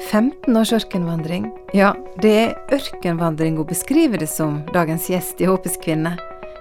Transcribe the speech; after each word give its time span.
15 0.00 0.56
års 0.56 0.72
ørkenvandring. 0.72 1.46
Ja, 1.74 1.92
det 2.22 2.32
er 2.34 2.74
ørkenvandring 2.74 3.58
hun 3.60 3.68
beskriver 3.68 4.18
det 4.18 4.28
som, 4.30 4.62
dagens 4.74 5.06
gjest 5.10 5.40
i 5.42 5.48
Håpets 5.48 5.78
kvinne. 5.84 6.16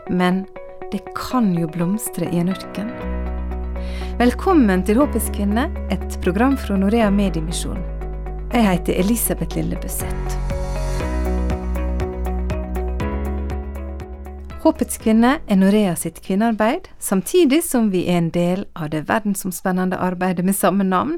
Men 0.09 0.44
det 0.91 1.02
kan 1.17 1.54
jo 1.57 1.69
blomstre 1.71 2.29
i 2.29 2.41
en 2.43 2.54
ørken. 2.54 2.93
Velkommen 4.21 4.85
til 4.85 5.01
Håpets 5.01 5.31
kvinne, 5.33 5.69
et 5.89 6.19
program 6.21 6.57
fra 6.57 6.77
Norea 6.77 7.09
Mediemisjon. 7.09 7.81
Jeg 8.54 8.69
heter 8.69 9.01
Elisabeth 9.01 9.58
Lille. 9.58 9.79
Håpets 14.63 14.95
kvinne 14.95 15.41
er 15.51 15.57
Norea 15.59 15.91
sitt 15.99 16.21
kvinnearbeid, 16.23 16.85
samtidig 16.95 17.57
som 17.67 17.89
vi 17.91 18.05
er 18.07 18.21
en 18.21 18.30
del 18.31 18.62
av 18.80 18.93
det 18.93 19.02
verdensomspennende 19.09 19.98
arbeidet 19.99 20.45
med 20.48 20.55
samme 20.55 20.85
navn, 20.88 21.17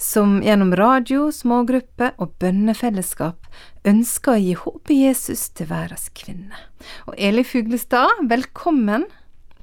som 0.00 0.38
gjennom 0.40 0.72
radio, 0.80 1.26
smågrupper 1.28 2.14
og 2.16 2.32
bønnefellesskap 2.40 3.50
ønsker 3.84 4.32
å 4.32 4.40
gi 4.40 4.56
håp 4.62 4.94
i 4.94 4.98
Jesus 5.02 5.44
til 5.52 5.68
verdens 5.74 6.08
kvinner. 6.16 6.64
Og 7.04 7.20
Eli 7.20 7.44
Fuglestad, 7.44 8.24
velkommen. 8.32 9.04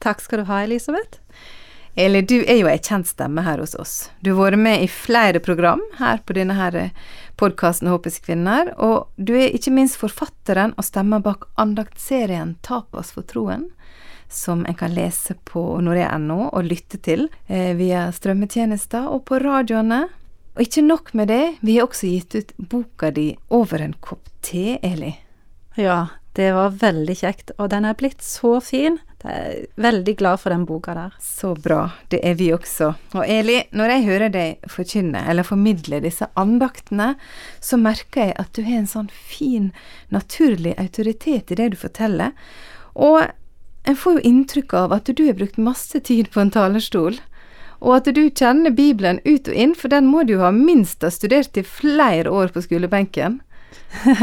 Takk 0.06 0.22
skal 0.22 0.44
du 0.44 0.52
ha, 0.54 0.62
Elisabeth. 0.68 1.23
Eli, 1.96 2.22
du 2.22 2.40
er 2.50 2.58
jo 2.58 2.70
ei 2.72 2.80
kjent 2.82 3.06
stemme 3.06 3.44
her 3.46 3.60
hos 3.62 3.76
oss. 3.78 3.94
Du 4.26 4.32
har 4.34 4.48
vært 4.48 4.64
med 4.66 4.82
i 4.82 4.88
flere 4.90 5.38
program 5.44 5.82
her 6.00 6.24
på 6.26 6.34
denne 6.34 6.56
her 6.58 6.78
podkasten 7.38 7.90
Håpets 7.92 8.18
kvinner, 8.26 8.72
og 8.82 9.12
du 9.18 9.36
er 9.38 9.54
ikke 9.54 9.74
minst 9.76 10.00
forfatteren 10.02 10.74
og 10.74 10.88
stemmer 10.88 11.22
bak 11.22 11.46
andaktserien 11.62 12.56
Tapas 12.66 13.14
for 13.14 13.26
troen, 13.30 13.68
som 14.26 14.66
en 14.66 14.78
kan 14.80 14.96
lese 14.96 15.38
på 15.46 15.62
norea.no 15.86 16.50
og 16.50 16.66
lytte 16.66 16.98
til 17.06 17.28
eh, 17.46 17.76
via 17.78 18.08
strømmetjenester 18.10 19.12
og 19.14 19.28
på 19.30 19.38
radioene. 19.44 20.08
Og 20.58 20.66
ikke 20.66 20.86
nok 20.86 21.14
med 21.18 21.30
det, 21.30 21.44
vi 21.62 21.78
har 21.78 21.86
også 21.86 22.10
gitt 22.10 22.34
ut 22.34 22.58
boka 22.58 23.14
di 23.14 23.36
Over 23.54 23.86
en 23.86 23.94
kopp 24.02 24.34
te, 24.42 24.80
Eli. 24.82 25.14
Ja, 25.78 26.08
det 26.34 26.52
var 26.58 26.74
veldig 26.82 27.16
kjekt, 27.22 27.54
og 27.60 27.70
den 27.70 27.86
er 27.86 27.98
blitt 27.98 28.26
så 28.26 28.58
fin. 28.66 28.98
Jeg 29.24 29.36
er 29.40 29.68
veldig 29.80 30.14
glad 30.20 30.42
for 30.42 30.52
den 30.52 30.66
boka 30.68 30.94
der. 30.98 31.14
Så 31.24 31.54
bra, 31.56 31.94
det 32.12 32.20
er 32.28 32.34
vi 32.36 32.50
også. 32.52 32.90
Og 33.16 33.24
Eli, 33.24 33.62
når 33.72 33.94
jeg 33.94 34.06
hører 34.10 34.34
deg 34.34 34.72
forkynne 34.72 35.22
eller 35.32 35.48
formidle 35.48 36.02
disse 36.04 36.28
andaktene, 36.40 37.14
så 37.64 37.80
merker 37.80 38.28
jeg 38.28 38.36
at 38.42 38.52
du 38.58 38.66
har 38.68 38.82
en 38.82 38.90
sånn 38.90 39.08
fin, 39.14 39.70
naturlig 40.12 40.76
autoritet 40.82 41.54
i 41.56 41.60
det 41.62 41.70
du 41.72 41.80
forteller. 41.80 42.36
Og 43.00 43.22
en 43.88 44.00
får 44.00 44.18
jo 44.18 44.26
inntrykk 44.28 44.76
av 44.80 44.98
at 44.98 45.08
du 45.08 45.24
har 45.26 45.40
brukt 45.40 45.62
masse 45.62 46.04
tid 46.04 46.28
på 46.34 46.44
en 46.44 46.52
talerstol. 46.52 47.22
Og 47.84 47.96
at 47.98 48.12
du 48.16 48.22
kjenner 48.28 48.76
Bibelen 48.76 49.20
ut 49.24 49.48
og 49.48 49.56
inn, 49.56 49.76
for 49.76 49.92
den 49.92 50.08
må 50.12 50.24
du 50.28 50.36
jo 50.36 50.44
ha 50.44 50.52
minst 50.56 51.04
ha 51.04 51.12
studert 51.12 51.56
i 51.60 51.64
flere 51.68 52.32
år 52.32 52.52
på 52.52 52.64
skolebenken. 52.64 53.40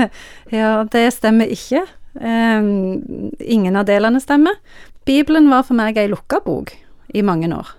ja, 0.61 0.85
det 0.93 1.07
stemmer 1.17 1.49
ikke. 1.53 1.87
Um, 2.15 3.31
ingen 3.39 3.77
av 3.79 3.87
delene 3.89 4.21
stemmer. 4.23 4.57
Bibelen 5.07 5.51
var 5.51 5.67
for 5.67 5.79
meg 5.79 5.99
ei 5.99 6.09
lukka 6.11 6.43
bok 6.45 6.75
i 7.15 7.23
mange 7.27 7.51
år. 7.55 7.75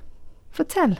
Fortell. 0.55 0.97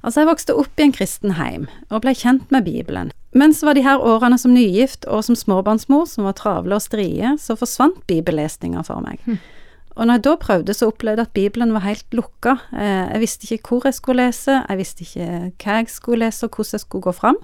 Altså, 0.00 0.22
jeg 0.22 0.30
vokste 0.30 0.56
opp 0.56 0.80
i 0.80 0.86
en 0.86 0.94
kristen 0.96 1.34
heim 1.36 1.66
og 1.90 2.02
ble 2.04 2.14
kjent 2.16 2.52
med 2.52 2.64
Bibelen. 2.64 3.10
Men 3.36 3.52
så 3.54 3.68
var 3.68 3.76
de 3.76 3.84
her 3.84 4.00
årene 4.00 4.38
som 4.40 4.54
nygift 4.56 5.04
og 5.06 5.22
som 5.26 5.36
småbarnsmor, 5.38 6.06
som 6.08 6.26
var 6.26 6.38
travle 6.38 6.78
og 6.78 6.82
strie, 6.82 7.34
så 7.38 7.56
forsvant 7.58 8.00
bibellesninga 8.10 8.82
for 8.86 9.04
meg. 9.04 9.20
Mm. 9.28 9.38
Og 9.96 10.06
når 10.06 10.16
jeg 10.16 10.24
da 10.24 10.34
prøvde, 10.40 10.74
så 10.74 10.88
opplevde 10.88 11.20
jeg 11.20 11.28
at 11.28 11.36
Bibelen 11.36 11.74
var 11.76 11.84
helt 11.84 12.16
lukka. 12.16 12.56
Eh, 12.72 13.10
jeg 13.12 13.20
visste 13.20 13.46
ikke 13.46 13.74
hvor 13.74 13.86
jeg 13.86 13.98
skulle 13.98 14.24
lese, 14.24 14.62
jeg 14.62 14.80
visste 14.80 15.04
ikke 15.04 15.28
hva 15.60 15.76
jeg 15.80 15.90
skulle 15.92 16.24
lese, 16.24 16.46
og 16.46 16.56
hvordan 16.56 16.78
jeg 16.78 16.84
skulle 16.86 17.06
gå 17.06 17.14
fram. 17.14 17.40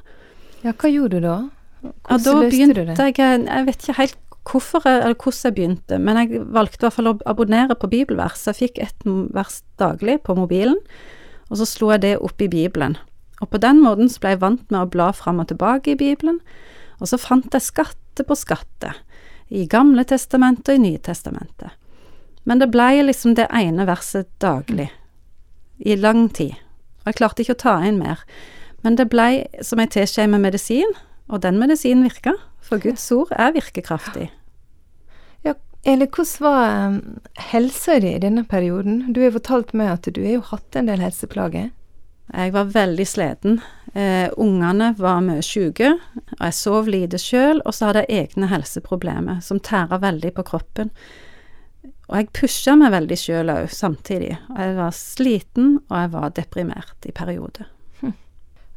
Ja, 0.64 0.72
hva 0.72 0.90
gjorde 0.90 1.20
du 1.20 1.26
da? 1.26 1.36
Hvordan 1.82 1.92
ja, 2.08 2.16
da 2.24 2.94
det? 2.96 3.18
jeg 3.18 3.42
Jeg 3.46 3.66
vet 3.66 3.82
ikke 3.82 3.98
helt 4.00 4.18
hvorfor 4.46 4.84
jeg, 4.86 5.02
eller 5.02 5.18
hvordan 5.18 5.48
jeg 5.48 5.54
begynte, 5.56 5.98
men 5.98 6.20
jeg 6.20 6.44
valgte 6.54 6.80
i 6.80 6.86
hvert 6.86 6.96
fall 6.96 7.10
å 7.10 7.18
abonnere 7.26 7.76
på 7.78 7.90
bibelvers. 7.90 8.46
Jeg 8.46 8.58
fikk 8.60 8.80
ett 8.82 9.06
vers 9.34 9.60
daglig 9.80 10.20
på 10.26 10.36
mobilen, 10.38 10.78
og 11.50 11.60
så 11.60 11.66
slo 11.68 11.92
jeg 11.94 12.04
det 12.04 12.14
opp 12.24 12.42
i 12.42 12.50
Bibelen. 12.50 12.96
Og 13.42 13.50
på 13.52 13.60
den 13.60 13.82
måten 13.84 14.08
så 14.10 14.22
ble 14.22 14.34
jeg 14.34 14.42
vant 14.44 14.70
med 14.72 14.80
å 14.80 14.90
bla 14.90 15.10
fram 15.14 15.42
og 15.42 15.50
tilbake 15.50 15.92
i 15.92 15.98
Bibelen, 16.00 16.40
og 17.00 17.10
så 17.10 17.18
fant 17.20 17.52
jeg 17.52 17.66
skatte 17.66 18.24
på 18.24 18.38
skatte, 18.38 18.94
i 19.46 19.66
Gamle 19.70 20.02
testamentet 20.08 20.72
og 20.72 20.78
i 20.78 20.82
Nye 20.82 21.02
testamentet. 21.02 21.74
Men 22.46 22.62
det 22.62 22.70
blei 22.74 23.02
liksom 23.02 23.36
det 23.38 23.46
ene 23.54 23.86
verset 23.86 24.30
daglig, 24.42 24.88
i 25.78 25.94
lang 25.98 26.28
tid, 26.32 26.54
og 27.04 27.10
jeg 27.10 27.18
klarte 27.18 27.44
ikke 27.44 27.58
å 27.58 27.64
ta 27.66 27.74
inn 27.84 28.00
mer. 28.00 28.22
Men 28.82 28.96
det 28.98 29.10
blei 29.12 29.46
som 29.62 29.82
ei 29.82 29.88
teskje 29.90 30.26
med 30.30 30.42
medisin, 30.46 30.96
og 31.28 31.42
den 31.42 31.58
medisinen 31.60 32.06
virka, 32.06 32.36
for 32.62 32.82
Guds 32.82 33.04
ord 33.14 33.30
er 33.34 33.54
virkekraftig. 33.54 34.30
Eli, 35.86 36.06
hvordan 36.06 36.42
var 36.42 36.86
um, 36.86 36.96
helsa 37.34 38.00
di 38.00 38.08
i 38.16 38.18
denne 38.18 38.42
perioden? 38.44 39.12
Du 39.14 39.20
har 39.22 39.30
fortalt 39.36 39.70
meg 39.72 39.92
at 39.92 40.08
du 40.10 40.18
har 40.24 40.40
jo 40.40 40.46
hatt 40.48 40.78
en 40.78 40.88
del 40.90 40.98
helseplager. 40.98 41.68
Jeg 42.34 42.54
var 42.56 42.72
veldig 42.74 43.06
sliten. 43.06 43.60
Eh, 43.94 44.26
ungene 44.34 44.88
var 44.98 45.20
mye 45.22 45.44
syke, 45.46 45.92
og 46.16 46.42
jeg 46.42 46.56
sov 46.58 46.90
lite 46.90 47.20
sjøl, 47.22 47.62
og 47.62 47.76
så 47.76 47.92
hadde 47.92 48.02
jeg 48.02 48.24
egne 48.24 48.50
helseproblemer 48.50 49.38
som 49.46 49.62
tæra 49.62 50.00
veldig 50.02 50.34
på 50.34 50.46
kroppen. 50.50 50.90
Og 52.10 52.18
jeg 52.18 52.32
pusha 52.34 52.74
meg 52.74 52.90
veldig 52.96 53.22
sjøl 53.22 53.54
òg, 53.54 53.70
samtidig. 53.70 54.34
Og 54.50 54.60
jeg 54.64 54.76
var 54.82 54.98
sliten, 54.98 55.72
og 55.86 55.96
jeg 56.02 56.14
var 56.18 56.36
deprimert 56.42 57.06
i 57.06 57.14
perioder. 57.14 57.70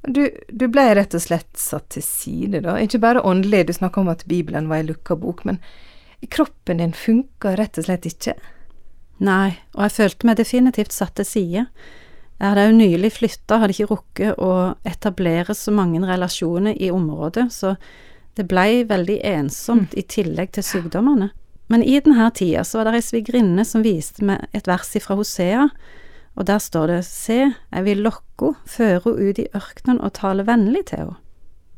Du, 0.07 0.21
du, 0.47 0.69
ble 0.71 0.85
rett 0.95 1.17
og 1.17 1.25
slett 1.25 1.57
satt 1.59 1.89
til 1.91 2.05
side, 2.05 2.61
da. 2.63 2.77
Ikke 2.79 3.01
bare 3.03 3.25
åndelig, 3.25 3.65
du 3.67 3.73
snakka 3.75 3.99
om 3.99 4.13
at 4.13 4.23
Bibelen 4.29 4.69
var 4.69 4.79
ei 4.79 4.87
lukka 4.87 5.17
bok, 5.19 5.43
men 5.49 5.57
kroppen 6.27 6.81
din 6.81 6.93
funka 6.93 7.55
rett 7.55 7.79
og 7.79 7.87
slett 7.87 8.07
ikke? 8.09 8.35
Nei, 9.23 9.55
og 9.75 9.85
jeg 9.85 9.95
følte 9.95 10.27
meg 10.27 10.39
definitivt 10.39 10.95
satt 10.95 11.15
til 11.19 11.27
side. 11.27 11.65
Jeg 12.39 12.47
hadde 12.47 12.69
jo 12.69 12.75
nylig 12.77 13.11
flytta, 13.11 13.59
hadde 13.59 13.75
ikke 13.75 13.89
rukket 13.89 14.39
å 14.39 14.51
etablere 14.87 15.55
så 15.55 15.73
mange 15.75 15.99
relasjoner 16.07 16.77
i 16.79 16.91
området, 16.91 17.49
så 17.51 17.75
det 18.39 18.47
blei 18.47 18.85
veldig 18.87 19.19
ensomt 19.27 19.95
i 19.99 20.05
tillegg 20.07 20.53
til 20.55 20.63
sykdommene. 20.63 21.33
Men 21.69 21.83
i 21.83 21.99
denne 21.99 22.29
tida 22.33 22.63
så 22.65 22.79
var 22.79 22.89
det 22.89 23.01
ei 23.01 23.05
svigerinne 23.05 23.65
som 23.67 23.83
viste 23.85 24.23
meg 24.25 24.47
et 24.55 24.69
vers 24.69 24.95
fra 25.03 25.17
Hosea, 25.19 25.67
og 26.39 26.47
der 26.47 26.61
står 26.63 26.87
det 26.87 27.01
Se, 27.05 27.41
jeg 27.51 27.85
vil 27.85 28.05
lokke 28.05 28.53
henne, 28.53 28.69
føre 28.71 29.11
henne 29.11 29.27
ut 29.27 29.41
i 29.43 29.49
ørkenen 29.59 29.99
og 29.99 30.13
tale 30.15 30.45
vennlig 30.47 30.85
til 30.89 31.03
henne. 31.03 31.19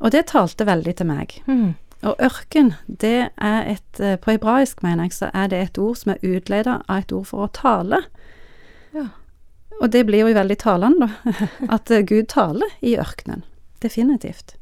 Og 0.02 0.10
det 0.14 0.28
talte 0.30 0.66
veldig 0.66 0.94
til 0.98 1.06
meg. 1.06 1.34
Mm. 1.46 1.74
Og 2.02 2.18
ørken, 2.18 2.72
det 2.86 3.30
er 3.30 3.68
et 3.70 4.00
eh, 4.02 4.16
På 4.18 4.32
hebraisk, 4.34 4.82
mener 4.82 5.06
jeg, 5.06 5.14
så 5.20 5.30
er 5.34 5.52
det 5.52 5.60
et 5.60 5.78
ord 5.78 6.00
som 6.00 6.14
er 6.14 6.24
utleda 6.26 6.80
av 6.88 7.04
et 7.04 7.12
ord 7.14 7.28
for 7.30 7.46
å 7.46 7.52
tale. 7.54 8.02
Ja. 8.94 9.06
Og 9.78 9.90
det 9.94 10.04
blir 10.08 10.24
jo 10.24 10.34
veldig 10.34 10.58
talende, 10.58 11.08
da. 11.08 11.46
At 11.76 11.90
eh, 11.90 12.02
Gud 12.06 12.28
taler 12.32 12.74
i 12.80 12.96
ørkenen. 12.98 13.46
Definitivt. 13.82 14.56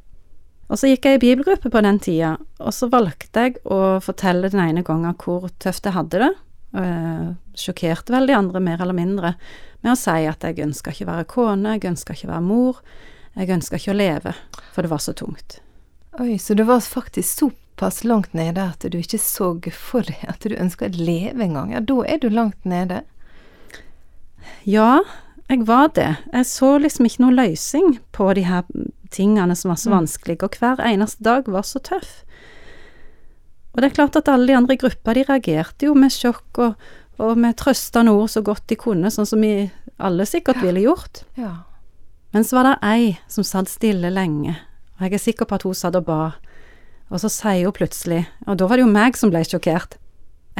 Og 0.70 0.78
så 0.78 0.92
gikk 0.92 1.08
jeg 1.08 1.18
i 1.18 1.22
bibelgruppe 1.24 1.72
på 1.72 1.82
den 1.82 1.98
tida, 1.98 2.36
og 2.62 2.74
så 2.76 2.86
valgte 2.92 3.48
jeg 3.48 3.56
å 3.66 3.98
fortelle 4.04 4.52
den 4.52 4.62
ene 4.62 4.84
gangen 4.86 5.16
hvor 5.18 5.48
tøft 5.58 5.88
jeg 5.88 5.96
hadde 5.96 6.20
det. 6.22 6.30
Uh, 6.70 7.32
sjokkerte 7.58 8.14
vel 8.14 8.30
de 8.30 8.36
andre, 8.36 8.60
mer 8.62 8.78
eller 8.78 8.94
mindre 8.94 9.32
med 9.80 9.90
å 9.90 9.98
si 9.98 10.28
at 10.30 10.44
jeg 10.46 10.60
ønska 10.62 10.92
ikke 10.94 11.08
å 11.08 11.10
være 11.10 11.26
kone, 11.32 11.72
jeg 11.74 11.88
ønska 11.90 12.14
ikke 12.14 12.28
å 12.28 12.32
være 12.36 12.46
mor, 12.46 12.78
jeg 13.34 13.50
ønska 13.56 13.80
ikke 13.80 13.90
å 13.90 13.98
leve, 13.98 14.36
for 14.70 14.86
det 14.86 14.92
var 14.92 15.02
så 15.02 15.16
tungt. 15.18 15.58
Oi, 16.18 16.38
så 16.38 16.54
du 16.54 16.62
var 16.66 16.80
faktisk 16.80 17.38
såpass 17.38 18.04
langt 18.04 18.32
nede 18.34 18.62
at 18.72 18.82
du 18.82 18.98
ikke 18.98 19.20
så 19.22 19.52
for 19.72 20.06
deg 20.06 20.24
at 20.28 20.42
du 20.42 20.56
ønska 20.56 20.88
å 20.88 20.94
leve 20.94 21.44
engang? 21.44 21.72
Ja, 21.72 21.80
da 21.80 22.02
er 22.04 22.18
du 22.18 22.28
langt 22.28 22.64
nede? 22.64 23.04
Ja, 24.66 25.00
jeg 25.48 25.66
var 25.66 25.92
det. 25.94 26.16
Jeg 26.32 26.46
så 26.46 26.78
liksom 26.78 27.06
ikke 27.06 27.24
noe 27.24 27.36
løsning 27.36 28.00
på 28.12 28.32
de 28.34 28.46
her 28.48 28.66
tingene 29.10 29.54
som 29.56 29.70
var 29.70 29.78
så 29.78 29.90
mm. 29.90 29.96
vanskelige, 29.96 30.46
og 30.46 30.58
hver 30.58 30.82
eneste 30.82 31.24
dag 31.26 31.48
var 31.50 31.66
så 31.66 31.82
tøff. 31.82 32.24
Og 33.70 33.82
det 33.82 33.90
er 33.90 33.98
klart 34.00 34.18
at 34.18 34.28
alle 34.28 34.50
de 34.50 34.56
andre 34.58 34.74
i 34.74 34.80
gruppa, 34.82 35.14
de 35.14 35.22
reagerte 35.28 35.86
jo 35.86 35.94
med 35.94 36.10
sjokk 36.10 36.58
og 36.58 36.90
og 37.20 37.36
med 37.38 37.56
trøstende 37.60 38.14
ord 38.16 38.30
så 38.32 38.42
godt 38.44 38.66
de 38.70 38.78
kunne, 38.80 39.10
sånn 39.12 39.28
som 39.28 39.44
vi 39.44 39.68
alle 40.00 40.26
sikkert 40.28 40.62
ville 40.64 40.84
gjort. 40.86 41.24
Ja. 41.36 41.52
Men 42.32 42.46
så 42.46 42.60
var 42.60 42.68
det 42.68 42.76
ei 42.86 43.10
som 43.28 43.44
satt 43.46 43.70
stille 43.70 44.12
lenge, 44.14 44.56
og 45.00 45.06
jeg 45.08 45.16
er 45.16 45.24
sikker 45.24 45.48
på 45.48 45.56
at 45.56 45.64
hun 45.64 45.74
satt 45.74 45.96
og 45.96 46.04
ba, 46.06 46.20
og 47.10 47.22
så 47.22 47.32
sier 47.32 47.64
hun 47.64 47.74
plutselig, 47.74 48.26
og 48.46 48.60
da 48.60 48.68
var 48.68 48.78
det 48.78 48.84
jo 48.84 48.92
meg 48.92 49.16
som 49.18 49.32
ble 49.32 49.42
sjokkert, 49.48 49.96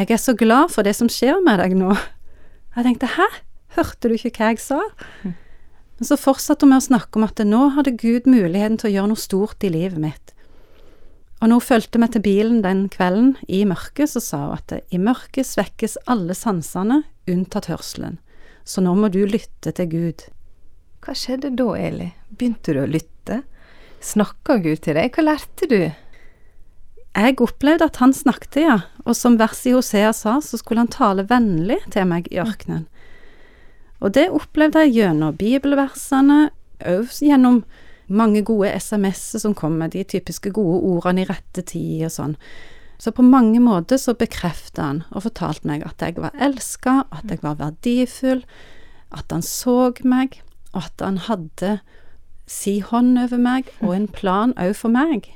jeg 0.01 0.15
er 0.15 0.21
så 0.23 0.33
glad 0.33 0.71
for 0.73 0.87
det 0.87 0.95
som 0.97 1.11
skjer 1.13 1.43
med 1.45 1.61
deg 1.61 1.75
nå. 1.77 1.93
Jeg 2.73 2.87
tenkte 2.87 3.11
hæ, 3.19 3.27
hørte 3.77 4.09
du 4.09 4.15
ikke 4.17 4.33
hva 4.39 4.53
jeg 4.55 4.63
sa? 4.63 4.79
Hm. 5.23 5.35
Men 5.99 6.09
så 6.09 6.17
fortsatte 6.17 6.65
hun 6.65 6.73
med 6.73 6.81
å 6.81 6.87
snakke 6.87 7.21
om 7.21 7.27
at 7.27 7.43
nå 7.45 7.67
hadde 7.75 7.99
Gud 8.01 8.29
muligheten 8.31 8.79
til 8.81 8.89
å 8.89 8.93
gjøre 8.95 9.11
noe 9.11 9.21
stort 9.21 9.67
i 9.67 9.73
livet 9.75 10.01
mitt. 10.01 10.33
Og 11.41 11.51
når 11.51 11.61
hun 11.61 11.67
fulgte 11.67 12.01
meg 12.01 12.15
til 12.15 12.25
bilen 12.25 12.63
den 12.65 12.87
kvelden, 12.93 13.35
i 13.49 13.61
mørket, 13.69 14.13
så 14.15 14.25
sa 14.25 14.41
hun 14.47 14.57
at 14.57 14.75
i 14.89 15.01
mørket 15.01 15.49
svekkes 15.51 15.99
alle 16.09 16.37
sansene, 16.39 17.03
unntatt 17.29 17.69
hørselen, 17.69 18.17
så 18.65 18.81
nå 18.85 18.95
må 18.97 19.13
du 19.13 19.21
lytte 19.29 19.75
til 19.77 19.93
Gud. 19.93 20.25
Hva 21.05 21.17
skjedde 21.17 21.53
da, 21.61 21.69
Eli? 21.77 22.11
Begynte 22.33 22.77
du 22.77 22.83
å 22.85 22.89
lytte? 22.89 23.43
Snakka 24.01 24.57
Gud 24.65 24.81
til 24.85 24.97
deg? 24.97 25.13
Hva 25.13 25.27
lærte 25.27 25.69
du? 25.69 25.81
Jeg 27.11 27.37
opplevde 27.43 27.89
at 27.91 27.99
han 28.01 28.15
snakket, 28.17 28.61
ja, 28.63 28.77
og 29.05 29.17
som 29.19 29.37
verset 29.41 29.73
i 29.73 29.75
Hosea 29.75 30.13
sa, 30.17 30.39
så 30.41 30.61
skulle 30.61 30.85
han 30.85 30.93
tale 30.93 31.27
vennlig 31.29 31.81
til 31.93 32.07
meg 32.09 32.31
i 32.31 32.39
ørkenen. 32.41 32.87
Og 34.01 34.15
det 34.17 34.31
opplevde 34.33 34.87
jeg 34.87 34.95
gjennom 35.01 35.37
bibelversene, 35.37 36.49
òg 36.89 37.13
gjennom 37.21 37.65
mange 38.11 38.43
gode 38.47 38.73
SMS-er 38.73 39.45
som 39.45 39.55
kom 39.55 39.77
med 39.79 39.93
de 39.95 40.07
typiske 40.09 40.53
gode 40.55 40.81
ordene 40.95 41.27
i 41.27 41.29
rette 41.29 41.63
tid 41.67 42.07
og 42.09 42.15
sånn. 42.15 42.37
Så 43.01 43.13
på 43.17 43.25
mange 43.25 43.61
måter 43.65 44.01
så 44.01 44.15
bekreftet 44.19 44.81
han 44.83 45.03
og 45.11 45.25
fortalte 45.25 45.69
meg 45.69 45.85
at 45.87 46.03
jeg 46.05 46.17
var 46.21 46.35
elska, 46.41 47.03
at 47.13 47.29
jeg 47.29 47.43
var 47.45 47.61
verdifull, 47.61 48.43
at 49.13 49.33
han 49.33 49.45
så 49.45 49.93
meg, 50.05 50.41
og 50.73 50.85
at 50.87 51.05
han 51.05 51.21
hadde 51.27 51.79
si 52.51 52.81
hånd 52.83 53.19
over 53.21 53.39
meg 53.39 53.71
og 53.81 53.95
en 53.95 54.09
plan 54.11 54.55
òg 54.59 54.75
for 54.79 54.93
meg. 54.93 55.31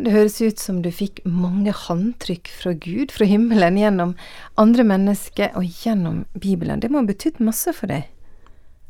Det 0.00 0.12
høres 0.14 0.38
ut 0.40 0.60
som 0.60 0.78
du 0.84 0.90
fikk 0.94 1.18
mange 1.26 1.72
håndtrykk 1.74 2.48
fra 2.54 2.72
Gud, 2.78 3.10
fra 3.12 3.26
himmelen, 3.26 3.78
gjennom 3.80 4.14
andre 4.60 4.86
mennesker 4.86 5.56
og 5.58 5.66
gjennom 5.82 6.22
Bibelen. 6.38 6.80
Det 6.80 6.92
må 6.92 7.02
ha 7.02 7.08
betydd 7.08 7.40
masse 7.42 7.74
for 7.76 7.90
deg? 7.90 8.06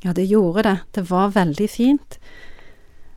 Ja, 0.04 0.12
det 0.16 0.28
gjorde 0.30 0.64
det. 0.66 0.76
Det 0.96 1.06
var 1.10 1.32
veldig 1.34 1.68
fint. 1.72 2.18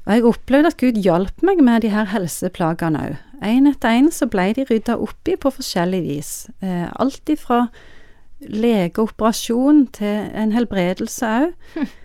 Og 0.04 0.14
jeg 0.16 0.26
opplevde 0.28 0.72
at 0.74 0.80
Gud 0.82 1.00
hjalp 1.04 1.44
meg 1.46 1.62
med 1.64 1.84
de 1.84 1.92
her 1.94 2.10
helseplagene 2.12 3.04
òg. 3.08 3.20
Én 3.44 3.68
etter 3.68 4.00
én 4.00 4.08
så 4.16 4.30
ble 4.32 4.50
de 4.56 4.66
rydda 4.70 4.96
opp 5.04 5.28
i 5.28 5.36
på 5.40 5.52
forskjellig 5.52 6.00
vis. 6.06 6.32
Eh, 6.64 6.88
alt 6.88 7.28
ifra 7.32 7.66
legeoperasjon 8.44 9.86
til 9.96 10.32
en 10.32 10.56
helbredelse 10.56 11.34
òg. 11.44 11.52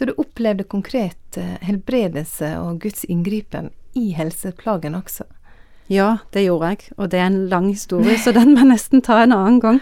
Så 0.00 0.06
du 0.08 0.14
opplevde 0.16 0.64
konkret 0.64 1.36
eh, 1.36 1.58
helbredelse 1.60 2.54
og 2.56 2.78
Guds 2.80 3.02
inngripen 3.04 3.66
i 3.92 4.14
helseplagen 4.16 4.94
også? 4.96 5.26
Ja, 5.92 6.22
det 6.32 6.46
gjorde 6.46 6.70
jeg, 6.70 6.86
og 6.96 7.10
det 7.12 7.18
er 7.20 7.26
en 7.28 7.42
lang 7.50 7.66
historie, 7.68 8.14
så 8.16 8.32
den 8.32 8.54
må 8.54 8.62
jeg 8.62 8.70
nesten 8.70 9.02
ta 9.04 9.18
en 9.20 9.34
annen 9.36 9.58
gang. 9.60 9.80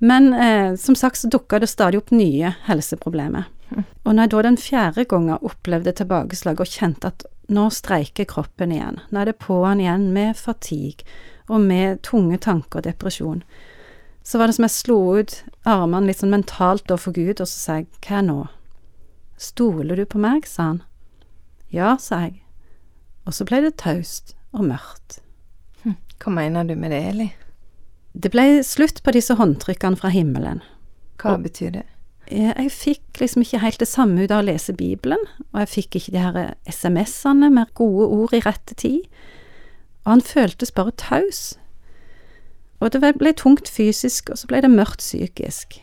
Men 0.00 0.30
eh, 0.32 0.78
som 0.80 0.96
sagt 0.96 1.20
så 1.20 1.28
dukka 1.28 1.58
det 1.60 1.68
stadig 1.68 2.00
opp 2.00 2.08
nye 2.08 2.54
helseproblemer. 2.70 3.50
Hm. 3.68 3.84
Og 4.06 4.14
når 4.14 4.22
jeg 4.22 4.32
da 4.32 4.40
den 4.46 4.56
fjerde 4.62 5.04
gangen 5.10 5.44
opplevde 5.50 5.92
tilbakeslag 5.98 6.62
og 6.64 6.72
kjente 6.78 7.10
at 7.12 7.26
nå 7.52 7.66
streiker 7.68 8.30
kroppen 8.32 8.72
igjen, 8.72 9.02
nå 9.12 9.20
er 9.20 9.28
det 9.28 9.42
på'n 9.44 9.82
igjen 9.84 10.06
med 10.14 10.40
fatigue 10.40 11.04
og 11.52 11.60
med 11.66 12.00
tunge 12.08 12.40
tanker 12.40 12.80
og 12.80 12.88
depresjon, 12.88 13.44
så 14.24 14.40
var 14.40 14.48
det 14.48 14.56
som 14.56 14.64
jeg 14.70 14.76
slo 14.78 14.98
ut 15.20 15.36
armene 15.68 16.08
litt 16.08 16.24
sånn 16.24 16.32
mentalt 16.32 16.88
da 16.88 16.96
for 16.96 17.12
Gud, 17.12 17.42
og 17.42 17.44
så 17.44 17.60
sa 17.60 17.78
jeg, 17.82 17.90
hva 18.08 18.22
nå? 18.24 18.38
Stoler 19.40 19.96
du 19.96 20.04
på 20.04 20.20
meg, 20.20 20.44
sa 20.44 20.74
han. 20.74 20.82
Ja, 21.72 21.94
sa 21.96 22.26
jeg. 22.26 22.42
Og 23.24 23.36
så 23.36 23.46
ble 23.48 23.62
det 23.64 23.78
taust 23.80 24.34
og 24.52 24.66
mørkt. 24.68 25.20
Hm, 25.84 25.96
hva 26.20 26.34
mener 26.34 26.68
du 26.68 26.74
med 26.76 26.92
det, 26.92 27.00
Eli? 27.12 27.30
Det 28.12 28.32
ble 28.34 28.60
slutt 28.66 29.00
på 29.06 29.14
disse 29.14 29.36
håndtrykkene 29.38 29.96
fra 29.96 30.10
himmelen. 30.12 30.60
Hva 31.22 31.38
og, 31.38 31.46
betyr 31.46 31.72
det? 31.78 31.86
Jeg 32.30 32.70
fikk 32.74 33.20
liksom 33.22 33.42
ikke 33.42 33.62
helt 33.62 33.80
det 33.82 33.88
samme 33.90 34.22
ut 34.22 34.30
av 34.30 34.42
å 34.42 34.46
lese 34.46 34.74
Bibelen, 34.76 35.22
og 35.50 35.62
jeg 35.62 35.72
fikk 35.72 35.98
ikke 35.98 36.14
de 36.14 36.22
her 36.22 36.54
SMS-ene 36.68 37.50
med 37.54 37.72
gode 37.78 38.06
ord 38.06 38.36
i 38.36 38.42
rette 38.44 38.76
tid. 38.78 39.08
Og 40.04 40.14
han 40.14 40.24
føltes 40.24 40.74
bare 40.74 40.94
taus. 41.00 41.56
Og 42.80 42.92
det 42.92 43.14
ble 43.18 43.32
tungt 43.36 43.68
fysisk, 43.72 44.30
og 44.30 44.40
så 44.40 44.50
ble 44.50 44.62
det 44.64 44.72
mørkt 44.72 45.02
psykisk. 45.02 45.80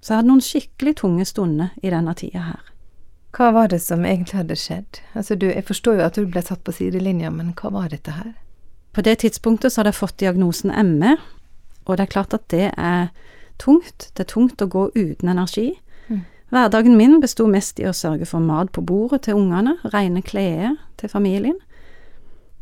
Så 0.00 0.12
jeg 0.12 0.22
hadde 0.22 0.30
noen 0.30 0.44
skikkelig 0.44 0.96
tunge 1.02 1.26
stunder 1.28 1.74
i 1.82 1.92
denne 1.92 2.14
tida 2.16 2.46
her. 2.52 2.69
Hva 3.36 3.52
var 3.54 3.70
det 3.70 3.78
som 3.82 4.04
egentlig 4.04 4.40
hadde 4.40 4.56
skjedd? 4.58 5.00
Altså 5.14 5.36
du, 5.38 5.46
jeg 5.50 5.66
forstår 5.68 6.00
jo 6.00 6.06
at 6.06 6.18
du 6.18 6.26
ble 6.26 6.42
satt 6.42 6.64
på 6.66 6.74
sidelinja, 6.74 7.30
men 7.30 7.52
hva 7.58 7.70
var 7.74 7.92
dette 7.92 8.14
her? 8.16 8.32
På 8.90 9.04
det 9.06 9.20
tidspunktet 9.22 9.70
så 9.70 9.80
hadde 9.80 9.92
jeg 9.92 10.00
fått 10.00 10.18
diagnosen 10.18 10.72
ME, 10.98 11.14
og 11.86 11.96
det 11.96 12.06
er 12.06 12.14
klart 12.14 12.34
at 12.34 12.48
det 12.50 12.72
er 12.74 13.12
tungt. 13.62 14.10
Det 14.16 14.24
er 14.24 14.32
tungt 14.32 14.62
å 14.62 14.68
gå 14.70 14.88
uten 14.96 15.30
energi. 15.30 15.68
Mm. 16.08 16.24
Hverdagen 16.50 16.98
min 16.98 17.20
besto 17.22 17.46
mest 17.46 17.78
i 17.78 17.86
å 17.86 17.94
sørge 17.94 18.26
for 18.26 18.42
mat 18.42 18.72
på 18.74 18.82
bordet 18.82 19.28
til 19.28 19.38
ungene, 19.38 19.76
rene 19.94 20.24
klær 20.26 20.74
til 20.98 21.12
familien, 21.12 21.58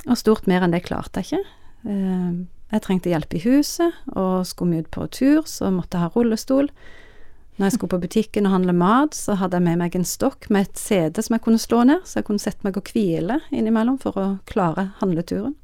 og 0.07 0.21
stort 0.21 0.47
mer 0.51 0.65
enn 0.65 0.77
det 0.77 0.85
klarte 0.85 1.25
jeg 1.25 1.31
ikke. 1.31 1.57
Eh, 1.89 2.39
jeg 2.69 2.85
trengte 2.85 3.13
hjelp 3.13 3.35
i 3.35 3.43
huset, 3.47 3.97
og 4.13 4.45
skulle 4.47 4.77
vi 4.77 4.85
ut 4.85 4.91
på 4.93 5.07
tur, 5.17 5.43
så 5.49 5.73
måtte 5.73 5.97
jeg 5.97 6.05
ha 6.05 6.13
rullestol. 6.13 6.69
Når 7.59 7.67
jeg 7.67 7.75
skulle 7.75 7.91
på 7.91 8.03
butikken 8.05 8.47
og 8.47 8.53
handle 8.55 8.73
mat, 8.77 9.17
så 9.19 9.35
hadde 9.41 9.59
jeg 9.59 9.67
med 9.67 9.81
meg 9.81 9.97
en 9.99 10.07
stokk 10.07 10.47
med 10.55 10.69
et 10.69 10.79
CD 10.79 11.19
som 11.27 11.35
jeg 11.35 11.43
kunne 11.43 11.59
slå 11.59 11.83
ned, 11.89 12.05
så 12.07 12.21
jeg 12.21 12.29
kunne 12.29 12.43
sette 12.43 12.63
meg 12.63 12.79
og 12.79 12.87
hvile 12.93 13.41
innimellom 13.51 13.99
for 13.99 14.15
å 14.15 14.27
klare 14.47 14.93
handleturen. 15.01 15.57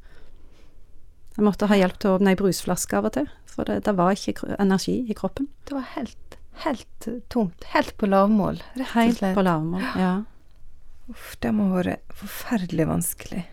Jeg 1.37 1.47
måtte 1.47 1.69
ha 1.71 1.79
hjelp 1.79 2.01
til 2.03 2.11
å 2.11 2.17
åpne 2.19 2.35
ei 2.35 2.39
brusflaske 2.39 2.99
av 2.99 3.07
og 3.11 3.15
til, 3.15 3.31
for 3.51 3.71
det, 3.71 3.81
det 3.87 3.95
var 3.95 4.19
ikke 4.19 4.57
energi 4.59 4.97
i 5.07 5.15
kroppen. 5.15 5.47
Det 5.71 5.79
var 5.79 5.87
helt, 5.95 6.39
helt 6.67 7.09
tomt. 7.31 7.67
Helt 7.71 7.95
på 7.99 8.11
lavmål, 8.11 8.59
rett 8.75 8.83
og 8.83 8.91
slett. 8.91 9.23
Helt 9.23 9.39
på 9.39 9.47
lavmål, 9.47 9.89
ja. 10.03 10.15
Uff, 11.15 11.35
det 11.45 11.55
må 11.55 11.71
ha 11.71 11.83
vært 11.83 12.15
forferdelig 12.19 12.91
vanskelig. 12.91 13.47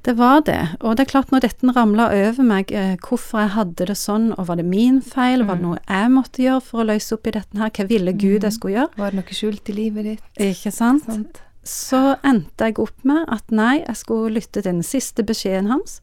Det 0.00 0.14
var 0.16 0.40
det, 0.46 0.60
og 0.80 0.96
det 0.96 1.04
er 1.04 1.10
klart 1.10 1.32
når 1.32 1.42
dette 1.44 1.72
ramla 1.76 2.06
over 2.16 2.44
meg, 2.46 2.70
eh, 2.72 2.94
hvorfor 3.04 3.42
jeg 3.42 3.52
hadde 3.52 3.86
det 3.90 3.96
sånn, 4.00 4.30
og 4.32 4.46
var 4.48 4.56
det 4.56 4.64
min 4.64 5.02
feil, 5.04 5.42
mm. 5.42 5.48
var 5.50 5.58
det 5.58 5.64
mm. 5.64 5.68
noe 5.68 5.80
jeg 5.84 6.12
måtte 6.14 6.44
gjøre 6.46 6.62
for 6.64 6.80
å 6.80 6.86
løse 6.88 7.16
opp 7.16 7.28
i 7.28 7.34
dette 7.36 7.60
her, 7.60 7.72
hva 7.76 7.86
ville 7.90 8.14
Gud 8.16 8.38
jeg 8.38 8.48
mm. 8.48 8.56
skulle 8.56 8.76
gjøre? 8.78 8.96
Var 8.96 9.12
det 9.12 9.20
noe 9.20 9.36
skjult 9.36 9.68
i 9.68 9.74
livet 9.76 10.08
ditt? 10.08 10.22
Ikke 10.40 10.72
sant? 10.72 11.04
sant? 11.04 11.42
Så 11.68 12.00
endte 12.24 12.70
jeg 12.70 12.78
opp 12.80 13.04
med 13.04 13.28
at 13.28 13.52
nei, 13.52 13.74
jeg 13.82 14.00
skulle 14.00 14.32
lytte 14.38 14.62
til 14.62 14.70
den 14.70 14.80
siste 14.86 15.26
beskjeden 15.26 15.68
hans, 15.68 15.98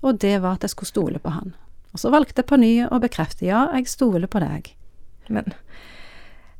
og 0.00 0.22
det 0.24 0.38
var 0.40 0.56
at 0.56 0.64
jeg 0.64 0.72
skulle 0.72 0.94
stole 0.94 1.20
på 1.20 1.34
han. 1.36 1.52
Og 1.92 2.00
så 2.00 2.08
valgte 2.14 2.40
jeg 2.40 2.48
på 2.48 2.56
ny 2.56 2.72
å 2.88 3.02
bekrefte 3.04 3.44
ja, 3.44 3.66
jeg 3.76 3.90
stoler 3.92 4.32
på 4.32 4.40
deg. 4.40 4.72
Men 5.28 5.52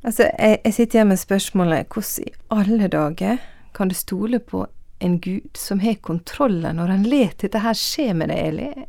altså, 0.04 0.28
jeg, 0.28 0.60
jeg 0.60 0.76
sitter 0.76 1.00
igjen 1.00 1.12
med 1.14 1.24
spørsmålet 1.24 1.88
hvordan 1.88 2.28
i 2.28 2.36
alle 2.52 2.92
dager 2.92 3.40
kan 3.72 3.88
du 3.88 3.96
stole 3.96 4.44
på 4.44 4.66
en 5.02 5.18
gud 5.20 5.58
som 5.58 5.82
har 5.82 5.98
kontrollen 6.04 6.78
når 6.78 6.92
han 6.94 7.06
lar 7.10 7.34
dette 7.40 7.62
her 7.62 7.78
skje 7.78 8.12
med 8.16 8.30
deg, 8.32 8.52
Eli? 8.52 8.86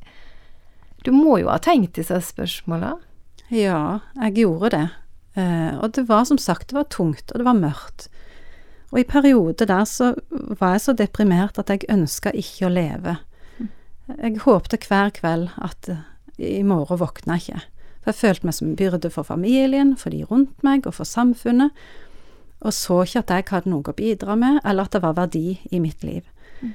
Du 1.04 1.12
må 1.12 1.40
jo 1.42 1.50
ha 1.52 1.60
tenkt 1.60 1.98
disse 1.98 2.20
spørsmåla? 2.24 2.94
Ja, 3.54 4.00
jeg 4.22 4.46
gjorde 4.46 4.72
det. 4.74 4.86
Eh, 5.36 5.74
og 5.76 5.92
det 5.98 6.06
var 6.08 6.24
som 6.30 6.40
sagt, 6.40 6.70
det 6.70 6.78
var 6.78 6.88
tungt, 6.94 7.32
og 7.32 7.42
det 7.42 7.48
var 7.48 7.60
mørkt. 7.60 8.08
Og 8.94 9.02
i 9.02 9.08
perioder 9.10 9.68
der 9.68 9.86
så 9.90 10.14
var 10.30 10.76
jeg 10.76 10.86
så 10.86 10.94
deprimert 10.98 11.58
at 11.60 11.72
jeg 11.74 11.90
ønska 11.92 12.32
ikke 12.38 12.70
å 12.70 12.74
leve. 12.74 13.18
Jeg 14.14 14.44
håpte 14.46 14.78
hver 14.86 15.14
kveld 15.16 15.50
at 15.58 15.90
i 16.38 16.62
morgen 16.68 17.02
våkna 17.02 17.40
jeg 17.40 17.58
ikke. 17.58 17.70
For 18.04 18.12
jeg 18.12 18.20
følte 18.20 18.48
meg 18.48 18.56
som 18.58 18.68
en 18.68 18.78
byrde 18.80 19.10
for 19.16 19.24
familien, 19.24 19.94
for 19.96 20.12
de 20.12 20.26
rundt 20.28 20.64
meg 20.66 20.88
og 20.90 20.98
for 20.98 21.08
samfunnet 21.08 21.72
og 22.64 22.74
så 22.76 23.02
ikke 23.04 23.24
at 23.24 23.34
jeg 23.34 23.50
hadde 23.52 23.72
noe 23.72 23.92
å 23.92 23.96
bidra 23.98 24.38
med, 24.40 24.62
eller 24.64 24.88
at 24.88 24.96
det 24.96 25.04
var 25.04 25.18
verdi 25.18 25.58
i 25.72 25.82
mitt 25.84 26.04
liv. 26.06 26.24
Mm. 26.62 26.74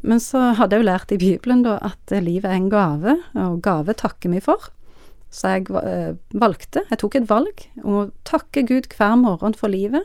Men 0.00 0.22
så 0.24 0.52
hadde 0.56 0.78
jeg 0.78 0.84
jo 0.84 0.88
lært 0.88 1.12
i 1.12 1.20
Bibelen 1.20 1.64
da 1.66 1.76
at 1.84 2.14
livet 2.24 2.48
er 2.48 2.56
en 2.56 2.70
gave, 2.72 3.18
og 3.36 3.60
gave 3.64 3.96
takker 3.98 4.32
vi 4.32 4.40
for. 4.44 4.70
Så 5.32 5.54
jeg 5.54 5.68
eh, 5.80 6.12
valgte, 6.36 6.84
jeg 6.90 7.00
tok 7.00 7.16
et 7.16 7.28
valg 7.30 7.64
om 7.82 8.02
å 8.02 8.08
takke 8.28 8.66
Gud 8.68 8.90
hver 8.92 9.16
morgen 9.20 9.56
for 9.56 9.72
livet, 9.72 10.04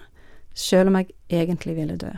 selv 0.57 0.91
om 0.91 0.99
jeg 0.99 1.11
egentlig 1.31 1.75
ville 1.77 1.97
dø. 1.99 2.13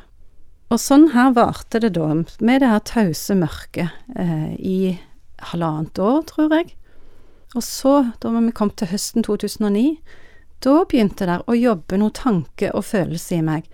Og 0.69 0.77
sånn 0.77 1.07
her 1.15 1.31
varte 1.33 1.81
det 1.81 1.95
da, 1.95 2.11
med 2.13 2.61
det 2.61 2.69
her 2.69 2.83
tause 2.85 3.37
mørket, 3.37 3.95
eh, 4.13 4.51
i 4.57 4.79
halvannet 5.49 5.97
år, 6.01 6.21
tror 6.29 6.53
jeg. 6.53 6.75
Og 7.57 7.65
så, 7.65 7.93
da 8.21 8.31
vi 8.35 8.53
kom 8.53 8.69
til 8.77 8.91
høsten 8.91 9.25
2009, 9.25 9.97
da 10.63 10.83
begynte 10.89 11.27
det 11.29 11.39
å 11.47 11.55
jobbe 11.55 11.99
noe 11.99 12.15
tanke 12.15 12.71
og 12.75 12.85
følelse 12.89 13.39
i 13.39 13.45
meg 13.45 13.69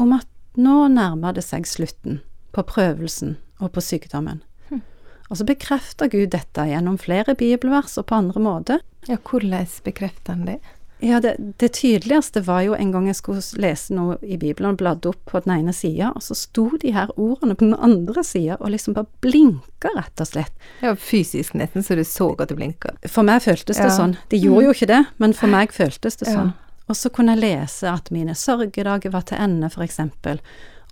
om 0.00 0.12
at 0.16 0.28
nå 0.60 0.86
nærmer 0.92 1.34
det 1.36 1.44
seg 1.46 1.66
slutten 1.66 2.20
på 2.54 2.64
prøvelsen 2.68 3.36
og 3.62 3.72
på 3.74 3.82
sykdommen. 3.82 4.42
Hm. 4.68 4.82
Og 5.30 5.40
så 5.40 5.46
bekrefter 5.48 6.10
Gud 6.12 6.32
dette 6.34 6.66
gjennom 6.68 6.98
flere 7.00 7.34
bibelvers 7.38 7.96
og 7.98 8.08
på 8.10 8.18
andre 8.20 8.42
måter. 8.42 8.84
Ja, 9.08 9.18
hvordan 9.18 9.66
bekrefter 9.86 10.36
han 10.36 10.46
det? 10.48 10.58
Ja, 11.02 11.18
det, 11.20 11.34
det, 11.58 11.68
tydeligste 11.76 12.40
var 12.46 12.62
jo 12.64 12.74
en 12.74 12.92
gang 12.94 13.08
jeg 13.10 13.18
skulle 13.18 13.42
lese 13.60 13.92
noe 13.92 14.14
i 14.22 14.38
Bibelen 14.40 14.70
og 14.70 14.78
bladde 14.80 15.10
opp 15.10 15.20
på 15.28 15.40
den 15.44 15.56
ene 15.58 15.74
sida, 15.76 16.12
og 16.14 16.22
så 16.24 16.36
sto 16.38 16.68
de 16.80 16.94
her 16.94 17.10
ordene 17.20 17.56
på 17.58 17.66
den 17.66 17.74
andre 17.74 18.24
sida 18.24 18.56
og 18.60 18.72
liksom 18.72 18.94
bare 18.96 19.10
blinka, 19.24 19.90
rett 19.98 20.22
og 20.22 20.30
slett. 20.30 20.54
Ja, 20.80 20.94
fysisk 20.96 21.58
nesten, 21.58 21.84
så 21.84 21.98
du 21.98 22.04
så 22.08 22.30
at 22.38 22.48
det 22.48 22.56
blinka. 22.60 22.94
For 23.04 23.26
meg 23.26 23.42
føltes 23.44 23.76
det 23.80 23.90
ja. 23.90 23.96
sånn. 23.96 24.16
De 24.32 24.40
gjorde 24.40 24.62
mm. 24.62 24.68
jo 24.68 24.76
ikke 24.78 24.90
det, 24.94 25.02
men 25.20 25.36
for 25.36 25.52
meg 25.52 25.74
føltes 25.76 26.20
det 26.22 26.30
sånn. 26.30 26.54
Og 26.88 26.96
så 27.00 27.10
kunne 27.12 27.34
jeg 27.34 27.42
lese 27.42 27.90
at 27.90 28.10
mine 28.12 28.36
sørgedager 28.36 29.12
var 29.12 29.26
til 29.28 29.40
ende, 29.40 29.70
eksempel, 29.84 30.40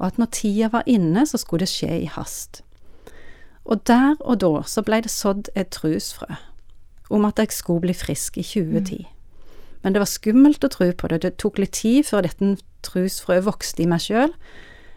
og 0.00 0.06
at 0.08 0.20
når 0.20 0.32
tida 0.34 0.70
var 0.72 0.88
inne, 0.88 1.24
så 1.28 1.40
skulle 1.40 1.64
det 1.66 1.72
skje 1.72 2.02
i 2.02 2.10
hast. 2.10 2.62
Og 3.64 3.84
der 3.86 4.16
og 4.20 4.40
da 4.42 4.62
så 4.66 4.82
blei 4.82 5.02
det 5.04 5.12
sådd 5.12 5.52
et 5.54 5.70
trusfrø 5.72 6.34
om 7.12 7.26
at 7.28 7.38
jeg 7.38 7.52
skulle 7.52 7.84
bli 7.84 7.94
frisk 7.94 8.38
i 8.40 8.44
2010. 8.46 9.04
Mm. 9.04 9.21
Men 9.82 9.92
det 9.94 10.02
var 10.02 10.10
skummelt 10.10 10.64
å 10.64 10.70
tro 10.70 10.90
på 10.92 11.08
det. 11.10 11.22
Det 11.24 11.36
tok 11.42 11.58
litt 11.58 11.72
tid 11.72 12.06
før 12.06 12.22
dette 12.22 12.56
trosfrøet 12.86 13.44
vokste 13.46 13.82
i 13.82 13.88
meg 13.90 14.00
sjøl. 14.04 14.32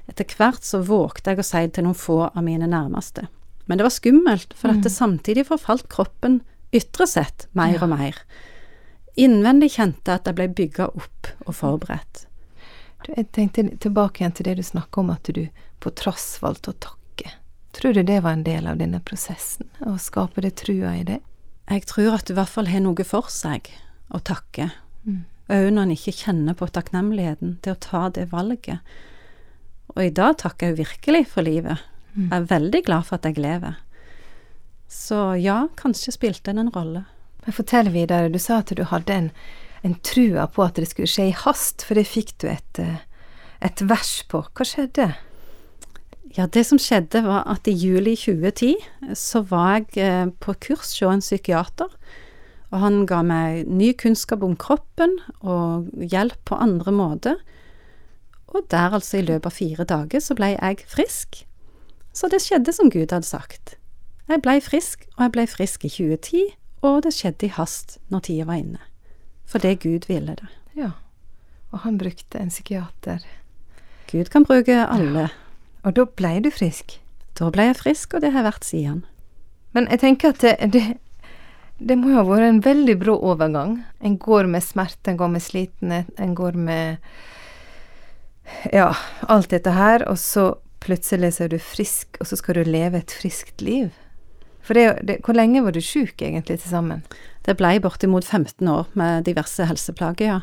Etter 0.09 0.25
hvert 0.37 0.61
så 0.63 0.83
vågte 0.85 1.31
jeg 1.33 1.41
å 1.41 1.45
si 1.47 1.61
det 1.65 1.73
til 1.73 1.87
noen 1.87 1.97
få 1.97 2.19
av 2.27 2.43
mine 2.45 2.67
nærmeste. 2.69 3.25
Men 3.65 3.79
det 3.79 3.87
var 3.87 3.95
skummelt, 3.95 4.53
for 4.53 4.69
Mm. 4.69 4.75
dette 4.77 4.91
samtidig 4.93 5.47
forfalt 5.47 5.87
kroppen 5.89 6.41
ytre 6.71 7.07
sett 7.07 7.47
mer 7.53 7.81
og 7.81 7.89
mer. 7.89 8.13
Innvendig 9.17 9.71
kjente 9.77 10.11
jeg 10.11 10.19
at 10.19 10.25
jeg 10.29 10.35
ble 10.35 10.47
bygga 10.47 10.87
opp 10.91 11.29
og 11.47 11.55
forberedt. 11.55 12.25
Du, 13.05 13.13
jeg 13.15 13.31
tenkte 13.31 13.63
tilbake 13.79 14.21
igjen 14.21 14.35
til 14.35 14.43
det 14.49 14.57
du 14.57 14.63
snakka 14.63 15.01
om, 15.01 15.09
at 15.13 15.23
du 15.33 15.47
på 15.79 15.93
trass 15.95 16.39
valgte 16.43 16.73
å 16.73 16.79
takke. 16.79 17.31
Tror 17.73 17.93
du 17.93 18.03
det 18.03 18.21
var 18.23 18.35
en 18.35 18.43
del 18.43 18.67
av 18.67 18.77
denne 18.77 18.99
prosessen, 19.03 19.69
å 19.85 19.95
skape 19.99 20.41
det 20.41 20.55
trua 20.61 20.93
i 20.99 21.03
det? 21.07 21.19
Jeg 21.69 21.85
tror 21.89 22.13
at 22.13 22.25
det 22.27 22.35
i 22.35 22.39
hvert 22.39 22.49
fall 22.51 22.67
har 22.69 22.79
noe 22.85 23.03
for 23.07 23.29
seg 23.33 23.71
å 24.13 24.21
takke, 24.23 24.71
Mm. 25.05 25.23
òg 25.49 25.71
når 25.73 25.81
en 25.83 25.91
ikke 25.93 26.11
kjenner 26.17 26.55
på 26.57 26.65
takknemligheten 26.73 27.59
til 27.61 27.73
å 27.75 27.79
ta 27.79 28.09
det 28.09 28.31
valget. 28.31 28.79
Og 29.95 30.03
i 30.03 30.09
dag 30.09 30.37
takker 30.37 30.71
jeg 30.73 30.77
virkelig 30.79 31.27
for 31.27 31.41
livet. 31.45 31.77
Mm. 32.15 32.29
Jeg 32.31 32.41
er 32.41 32.47
veldig 32.49 32.81
glad 32.85 33.05
for 33.05 33.15
at 33.15 33.23
jeg 33.29 33.37
lever. 33.37 33.75
Så 34.89 35.39
ja, 35.41 35.67
kanskje 35.77 36.13
spilte 36.15 36.51
den 36.51 36.57
en 36.65 36.71
rolle. 36.73 37.05
Men 37.45 37.53
fortell 37.53 37.91
videre, 37.93 38.31
du 38.31 38.39
sa 38.39 38.59
at 38.63 38.73
du 38.73 38.83
hadde 38.83 39.13
en, 39.13 39.29
en 39.83 39.95
trua 40.01 40.47
på 40.47 40.63
at 40.65 40.75
det 40.81 40.87
skulle 40.89 41.07
skje 41.11 41.27
i 41.29 41.35
hast, 41.37 41.85
for 41.85 41.93
det 41.93 42.07
fikk 42.09 42.33
du 42.41 42.47
et, 42.49 42.79
eh, 42.81 42.97
et 43.61 43.81
vers 43.85 44.23
på. 44.29 44.41
Hva 44.55 44.65
skjedde? 44.65 45.11
Ja, 46.35 46.47
det 46.47 46.65
som 46.67 46.79
skjedde 46.81 47.21
var 47.23 47.45
at 47.47 47.67
i 47.67 47.71
juli 47.77 48.15
2010 48.17 49.13
så 49.15 49.43
var 49.47 49.77
jeg 49.77 49.97
eh, 50.03 50.25
på 50.41 50.55
kurs 50.59 50.97
hos 50.99 51.13
en 51.13 51.21
psykiater, 51.23 51.91
og 52.75 52.81
han 52.83 53.05
ga 53.07 53.21
meg 53.23 53.69
ny 53.71 53.93
kunnskap 53.95 54.41
om 54.43 54.57
kroppen 54.59 55.13
og 55.39 55.87
hjelp 55.95 56.41
på 56.49 56.57
andre 56.59 56.91
måter. 56.91 57.37
Og 58.51 58.67
der 58.71 58.97
altså 58.97 59.21
i 59.21 59.23
løpet 59.23 59.47
av 59.47 59.55
fire 59.55 59.85
dager 59.87 60.23
så 60.23 60.35
ble 60.35 60.51
jeg 60.57 60.83
frisk. 60.91 61.45
Så 62.11 62.27
det 62.31 62.41
skjedde 62.43 62.75
som 62.75 62.91
Gud 62.91 63.15
hadde 63.15 63.27
sagt. 63.27 63.77
Jeg 64.27 64.43
ble 64.43 64.57
frisk, 64.63 65.07
og 65.15 65.23
jeg 65.23 65.33
ble 65.37 65.47
frisk 65.47 65.85
i 65.87 65.91
2010, 65.93 66.43
og 66.83 67.01
det 67.05 67.13
skjedde 67.15 67.47
i 67.47 67.53
hast 67.55 67.97
når 68.11 68.27
tida 68.27 68.49
var 68.49 68.59
inne. 68.59 68.83
Fordi 69.47 69.75
Gud 69.79 70.09
ville 70.11 70.35
det. 70.35 70.51
Ja. 70.75 70.91
Og 71.71 71.85
han 71.85 71.99
brukte 72.01 72.41
en 72.41 72.51
psykiater. 72.51 73.23
Gud 74.11 74.31
kan 74.33 74.43
bruke 74.43 74.83
alle. 74.83 75.29
Og 75.83 75.95
da 75.95 76.05
blei 76.05 76.39
du 76.43 76.51
frisk. 76.51 76.99
Da 77.39 77.51
ble 77.53 77.69
jeg 77.69 77.79
frisk, 77.79 78.15
og 78.15 78.23
det 78.23 78.33
har 78.33 78.43
jeg 78.43 78.51
vært 78.51 78.67
siden. 78.67 79.03
Men 79.75 79.87
jeg 79.91 80.01
tenker 80.01 80.33
at 80.33 80.41
det, 80.41 80.55
det, 80.73 80.83
det 81.77 81.97
må 81.99 82.11
jo 82.13 82.19
ha 82.21 82.25
vært 82.27 82.49
en 82.49 82.61
veldig 82.63 82.95
brå 83.01 83.15
overgang. 83.31 83.79
En 83.99 84.17
går 84.21 84.47
med 84.51 84.63
smerte, 84.63 85.11
en 85.11 85.19
går 85.19 85.33
med 85.33 85.43
slitenhet, 85.43 86.11
en 86.17 86.35
går 86.35 86.59
med 86.59 86.97
Ja, 88.69 88.91
alt 89.25 89.49
dette 89.49 89.71
her, 89.73 90.03
og 90.05 90.19
så 90.21 90.53
plutselig 90.85 91.33
så 91.35 91.47
er 91.47 91.55
du 91.55 91.57
frisk, 91.59 92.19
og 92.21 92.29
så 92.29 92.37
skal 92.37 92.59
du 92.59 92.69
leve 92.69 92.99
et 93.01 93.11
friskt 93.11 93.63
liv. 93.65 93.89
For 94.65 94.77
det, 94.77 94.99
det, 95.05 95.19
hvor 95.25 95.33
lenge 95.37 95.63
var 95.65 95.73
du 95.73 95.81
sjuk 95.81 96.21
egentlig 96.21 96.59
til 96.61 96.69
sammen? 96.69 97.01
Det 97.45 97.57
blei 97.57 97.79
bortimot 97.81 98.25
15 98.25 98.67
år 98.69 98.85
med 98.93 99.25
diverse 99.25 99.65
helseplager, 99.65 100.25
ja. 100.25 100.39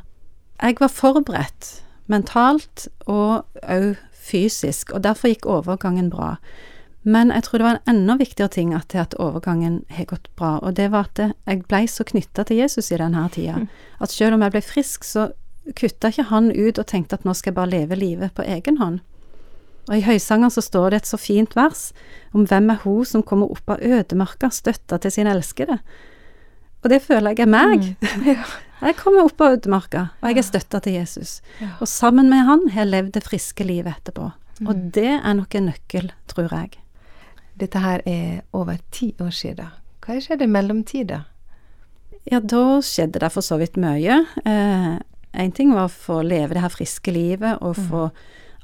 Jeg 0.62 0.78
var 0.78 0.92
forberedt, 0.94 1.70
mentalt 2.10 2.88
og 3.06 3.46
òg 3.62 3.96
fysisk, 4.22 4.92
og 4.94 5.02
derfor 5.06 5.32
gikk 5.32 5.48
overgangen 5.50 6.10
bra. 6.10 6.36
Men 7.02 7.32
jeg 7.34 7.42
tror 7.42 7.58
det 7.58 7.66
var 7.66 7.78
en 7.80 7.96
enda 7.96 8.16
viktigere 8.16 8.48
ting 8.48 8.74
at, 8.74 8.94
at 8.94 9.14
overgangen 9.18 9.84
har 9.90 10.06
gått 10.06 10.28
bra, 10.38 10.58
og 10.62 10.76
det 10.78 10.90
var 10.92 11.08
at 11.10 11.32
jeg 11.34 11.64
blei 11.66 11.86
så 11.90 12.04
knytta 12.06 12.44
til 12.46 12.60
Jesus 12.62 12.92
i 12.92 12.98
denne 13.00 13.24
tida, 13.34 13.64
at 13.98 14.10
selv 14.10 14.36
om 14.36 14.42
jeg 14.42 14.54
ble 14.54 14.62
frisk, 14.62 15.04
så 15.04 15.32
kutta 15.78 16.10
ikke 16.12 16.28
han 16.30 16.52
ut 16.54 16.78
og 16.78 16.86
tenkte 16.86 17.18
at 17.18 17.24
nå 17.26 17.34
skal 17.34 17.50
jeg 17.50 17.58
bare 17.58 17.72
leve 17.72 17.98
livet 17.98 18.34
på 18.34 18.46
egen 18.46 18.78
hånd. 18.78 19.00
Og 19.90 19.96
i 19.98 20.04
Høysanger 20.06 20.50
så 20.54 20.62
står 20.62 20.90
det 20.90 21.02
et 21.02 21.10
så 21.10 21.18
fint 21.18 21.56
vers 21.58 21.90
om 22.32 22.46
hvem 22.46 22.70
er 22.70 22.82
hun 22.84 23.06
som 23.08 23.22
kommer 23.26 23.50
opp 23.50 23.66
av 23.74 23.82
ødemarka, 23.82 24.50
støtta 24.50 25.00
til 25.02 25.10
sin 25.10 25.26
elskede. 25.26 25.80
Og 26.82 26.90
det 26.90 27.02
føler 27.02 27.34
jeg 27.34 27.46
er 27.46 27.50
meg. 27.50 27.96
Jeg 28.82 28.96
kommer 28.98 29.28
opp 29.28 29.38
av 29.38 29.52
ødemarka, 29.54 30.00
og 30.18 30.32
jeg 30.32 30.40
er 30.40 30.42
støtta 30.42 30.80
til 30.82 30.96
Jesus. 30.96 31.36
Og 31.78 31.86
sammen 31.86 32.26
med 32.26 32.42
han 32.48 32.64
har 32.74 32.82
jeg 32.82 32.90
levd 32.90 33.12
det 33.14 33.22
friske 33.22 33.62
livet 33.62 33.94
etterpå. 33.94 34.32
Og 34.66 34.80
det 34.96 35.20
er 35.20 35.36
nok 35.38 35.54
en 35.54 35.68
nøkkel, 35.70 36.08
tror 36.26 36.50
jeg. 36.50 36.81
Dette 37.58 37.78
her 37.82 38.00
er 38.08 38.40
over 38.52 38.78
ti 38.90 39.14
år 39.20 39.30
siden. 39.34 39.68
Hva 40.02 40.16
skjedde 40.20 40.44
i 40.48 40.50
mellomtida? 40.50 41.24
Ja, 42.30 42.38
da 42.40 42.80
skjedde 42.82 43.18
det 43.22 43.32
for 43.34 43.42
så 43.42 43.58
vidt 43.60 43.76
mye. 43.76 44.20
Én 45.32 45.52
ting 45.56 45.72
var 45.74 45.88
å 45.88 45.92
få 45.92 46.20
leve 46.26 46.54
det 46.54 46.62
her 46.62 46.72
friske 46.72 47.12
livet 47.14 47.58
og 47.64 47.76
få 47.88 48.06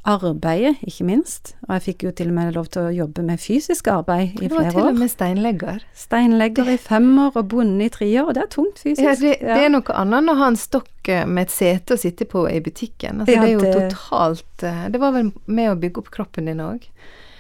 arbeide, 0.08 0.74
ikke 0.88 1.04
minst. 1.04 1.54
Og 1.66 1.74
jeg 1.76 1.82
fikk 1.88 2.04
jo 2.06 2.10
til 2.16 2.30
og 2.30 2.36
med 2.38 2.54
lov 2.56 2.68
til 2.72 2.86
å 2.86 2.92
jobbe 2.94 3.24
med 3.26 3.40
fysisk 3.42 3.88
arbeid 3.92 4.38
i 4.40 4.48
flere 4.48 4.48
år. 4.48 4.48
Det 4.48 4.58
var 4.62 4.70
til 4.76 4.88
og 4.92 5.00
med 5.02 5.10
steinlegger. 5.12 5.82
Steinlegger 6.04 6.70
i 6.72 6.76
fem 6.80 7.08
år 7.26 7.36
og 7.36 7.48
bonde 7.52 7.84
i 7.84 7.90
tre 7.92 8.08
år, 8.22 8.30
og 8.30 8.36
det 8.38 8.44
er 8.46 8.50
tungt 8.54 8.78
fysisk. 8.80 9.04
Ja, 9.04 9.14
det, 9.20 9.34
det 9.42 9.58
er 9.66 9.72
noe 9.74 9.96
annet 10.00 10.22
enn 10.22 10.32
å 10.32 10.36
ha 10.38 10.48
en 10.52 10.60
stokk 10.60 11.10
eh, 11.12 11.26
med 11.28 11.48
et 11.48 11.52
sete 11.54 11.96
å 11.98 12.00
sitte 12.00 12.28
på 12.30 12.46
i 12.48 12.60
butikken. 12.64 13.20
Altså, 13.24 13.36
Ja, 13.36 13.42
det 13.44 13.50
er 13.50 13.56
jo 13.58 13.64
det- 13.66 13.90
totalt 13.92 14.64
eh, 14.70 14.84
Det 14.94 15.00
var 15.02 15.12
vel 15.18 15.32
med 15.46 15.72
å 15.74 15.76
bygge 15.82 16.04
opp 16.04 16.10
kroppen 16.14 16.48
din 16.48 16.62
òg? 16.64 16.86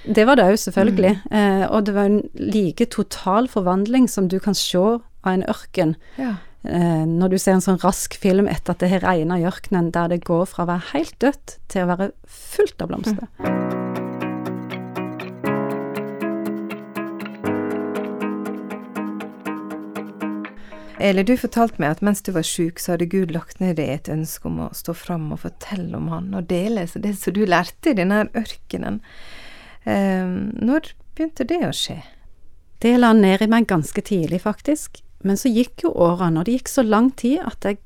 Det 0.08 0.24
var 0.24 0.38
det 0.38 0.46
òg, 0.48 0.56
selvfølgelig. 0.62 1.14
Mm. 1.28 1.38
Eh, 1.38 1.64
og 1.68 1.86
det 1.86 1.94
var 1.94 2.08
en 2.08 2.22
like 2.34 2.86
total 2.94 3.48
forvandling 3.48 4.08
som 4.08 4.28
du 4.28 4.38
kan 4.40 4.56
se 4.56 4.78
av 4.78 5.32
en 5.32 5.44
ørken. 5.48 5.96
Ja. 6.16 6.36
Eh, 6.64 7.04
når 7.06 7.34
du 7.34 7.38
ser 7.38 7.58
en 7.58 7.64
sånn 7.64 7.80
rask 7.84 8.16
film 8.18 8.48
etter 8.50 8.74
at 8.74 8.82
det 8.82 8.90
har 8.94 9.04
regna 9.06 9.38
i 9.38 9.46
ørkenen, 9.48 9.92
der 9.94 10.10
det 10.10 10.24
går 10.26 10.46
fra 10.50 10.64
å 10.64 10.72
være 10.72 10.90
helt 10.94 11.18
dødt 11.22 11.58
til 11.68 11.84
å 11.84 11.92
være 11.92 12.10
fullt 12.26 12.82
av 12.82 12.90
blomster. 12.90 13.28
Eller 20.98 21.22
du 21.22 21.36
fortalte 21.38 21.78
meg 21.78 21.94
at 21.94 22.00
mens 22.02 22.24
du 22.26 22.32
var 22.34 22.46
sjuk, 22.46 22.80
så 22.82 22.96
hadde 22.96 23.06
Gud 23.12 23.30
lagt 23.30 23.60
ned 23.62 23.76
deg 23.78 23.92
et 23.92 24.08
ønske 24.10 24.48
om 24.50 24.58
å 24.64 24.72
stå 24.74 24.96
fram 24.98 25.28
og 25.34 25.44
fortelle 25.44 25.94
om 25.94 26.08
Han, 26.10 26.32
og 26.34 26.48
dele 26.50 26.88
det 26.90 27.14
som 27.20 27.36
du 27.36 27.44
lærte 27.46 27.92
i 27.92 27.98
denne 28.00 28.24
ørkenen. 28.34 28.98
Eh, 29.88 30.28
når 30.68 30.92
begynte 31.16 31.46
det 31.48 31.62
å 31.66 31.74
skje? 31.74 32.00
Det 32.82 32.94
la 32.98 33.14
ned 33.16 33.42
i 33.42 33.50
meg 33.50 33.66
ganske 33.70 34.02
tidlig, 34.04 34.42
faktisk. 34.44 35.00
Men 35.26 35.38
så 35.40 35.50
gikk 35.50 35.86
jo 35.86 35.94
årene, 35.98 36.40
og 36.40 36.46
det 36.46 36.58
gikk 36.58 36.70
så 36.70 36.84
lang 36.86 37.10
tid 37.18 37.40
at 37.42 37.64
jeg 37.66 37.80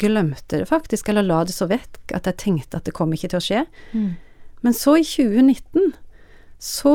glemte 0.00 0.62
det 0.62 0.68
faktisk, 0.70 1.10
eller 1.12 1.26
la 1.26 1.42
det 1.44 1.52
så 1.52 1.68
vekk 1.68 2.14
at 2.16 2.30
jeg 2.30 2.40
tenkte 2.40 2.78
at 2.78 2.86
det 2.88 2.94
kom 2.96 3.12
ikke 3.12 3.34
til 3.34 3.40
å 3.40 3.44
skje. 3.44 3.64
Men 4.64 4.76
så 4.76 4.96
i 4.96 5.04
2019 5.04 5.92
så 6.56 6.94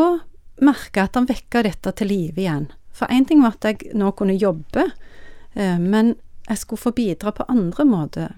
merka 0.65 1.03
jeg 1.03 1.11
at 1.11 1.19
han 1.19 1.29
vekka 1.29 1.63
dette 1.67 1.93
til 1.99 2.09
live 2.09 2.41
igjen. 2.41 2.65
For 2.89 3.11
én 3.13 3.27
ting 3.29 3.43
var 3.45 3.59
at 3.59 3.67
jeg 3.69 3.93
nå 3.93 4.09
kunne 4.17 4.39
jobbe, 4.39 4.89
eh, 5.53 5.77
men 5.77 6.15
jeg 6.47 6.63
skulle 6.63 6.81
få 6.81 6.95
bidra 6.97 7.31
på 7.31 7.45
andre 7.47 7.85
måter. 7.85 8.33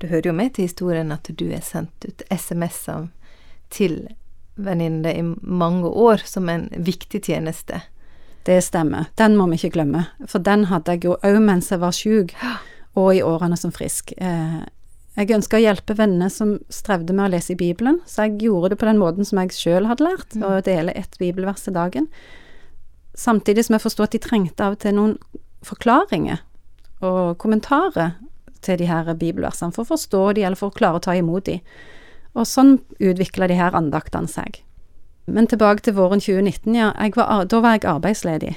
Du 0.00 0.06
hører 0.08 0.30
jo 0.30 0.32
med 0.32 0.54
til 0.54 0.64
historien 0.64 1.12
at 1.12 1.28
du 1.28 1.50
er 1.52 1.60
sendt 1.60 2.08
ut 2.08 2.24
SMS-er 2.32 3.10
til 3.68 4.08
venninne 4.58 5.12
i 5.14 5.22
mange 5.22 5.88
år 5.88 6.24
som 6.26 6.48
en 6.52 6.68
viktig 6.74 7.22
tjeneste. 7.24 7.80
Det 8.46 8.60
stemmer. 8.64 9.10
Den 9.20 9.36
må 9.36 9.46
vi 9.50 9.58
ikke 9.58 9.74
glemme. 9.76 10.06
For 10.26 10.42
den 10.42 10.66
hadde 10.70 10.96
jeg 10.96 11.04
jo 11.04 11.16
òg 11.22 11.38
mens 11.44 11.70
jeg 11.72 11.82
var 11.82 11.94
sjuk, 11.96 12.34
og 12.98 13.14
i 13.14 13.22
årene 13.22 13.58
som 13.60 13.72
frisk. 13.74 14.14
Eh, 14.16 14.66
Jeg 15.18 15.34
ønska 15.34 15.58
å 15.58 15.60
hjelpe 15.60 15.96
venner 15.98 16.30
som 16.30 16.60
strevde 16.70 17.10
med 17.12 17.24
å 17.26 17.32
lese 17.32 17.50
i 17.50 17.58
Bibelen, 17.58 17.96
så 18.06 18.28
jeg 18.28 18.38
gjorde 18.44 18.70
det 18.70 18.78
på 18.78 18.86
den 18.86 19.00
måten 19.02 19.26
som 19.26 19.40
jeg 19.42 19.50
sjøl 19.50 19.88
hadde 19.90 20.04
lært, 20.06 20.36
å 20.38 20.62
dele 20.62 20.94
ett 20.94 21.18
bibelvers 21.18 21.66
i 21.66 21.74
dagen. 21.74 22.06
Samtidig 23.18 23.64
som 23.66 23.74
jeg 23.74 23.82
forsto 23.82 24.04
at 24.06 24.14
de 24.14 24.20
trengte 24.22 24.62
av 24.62 24.76
og 24.76 24.78
til 24.84 24.94
noen 24.94 25.16
forklaringer 25.66 26.38
og 27.02 27.34
kommentarer 27.42 28.14
til 28.62 28.78
de 28.78 28.86
her 28.86 29.10
bibelversene, 29.18 29.74
for 29.74 29.82
å 29.82 29.90
forstå 29.90 30.22
de, 30.38 30.44
eller 30.46 30.58
for 30.58 30.70
å 30.70 30.78
klare 30.78 31.00
å 31.00 31.02
ta 31.02 31.16
imot 31.18 31.50
de. 31.50 31.58
Og 32.38 32.46
sånn 32.46 32.76
utvikla 33.02 33.48
de 33.50 33.58
her 33.58 33.74
andaktene 33.74 34.30
seg. 34.30 34.60
Men 35.28 35.48
tilbake 35.50 35.84
til 35.84 35.96
våren 35.98 36.22
2019, 36.22 36.76
ja. 36.78 36.92
Var, 37.16 37.48
da 37.50 37.60
var 37.60 37.76
jeg 37.76 37.88
arbeidsledig. 37.90 38.54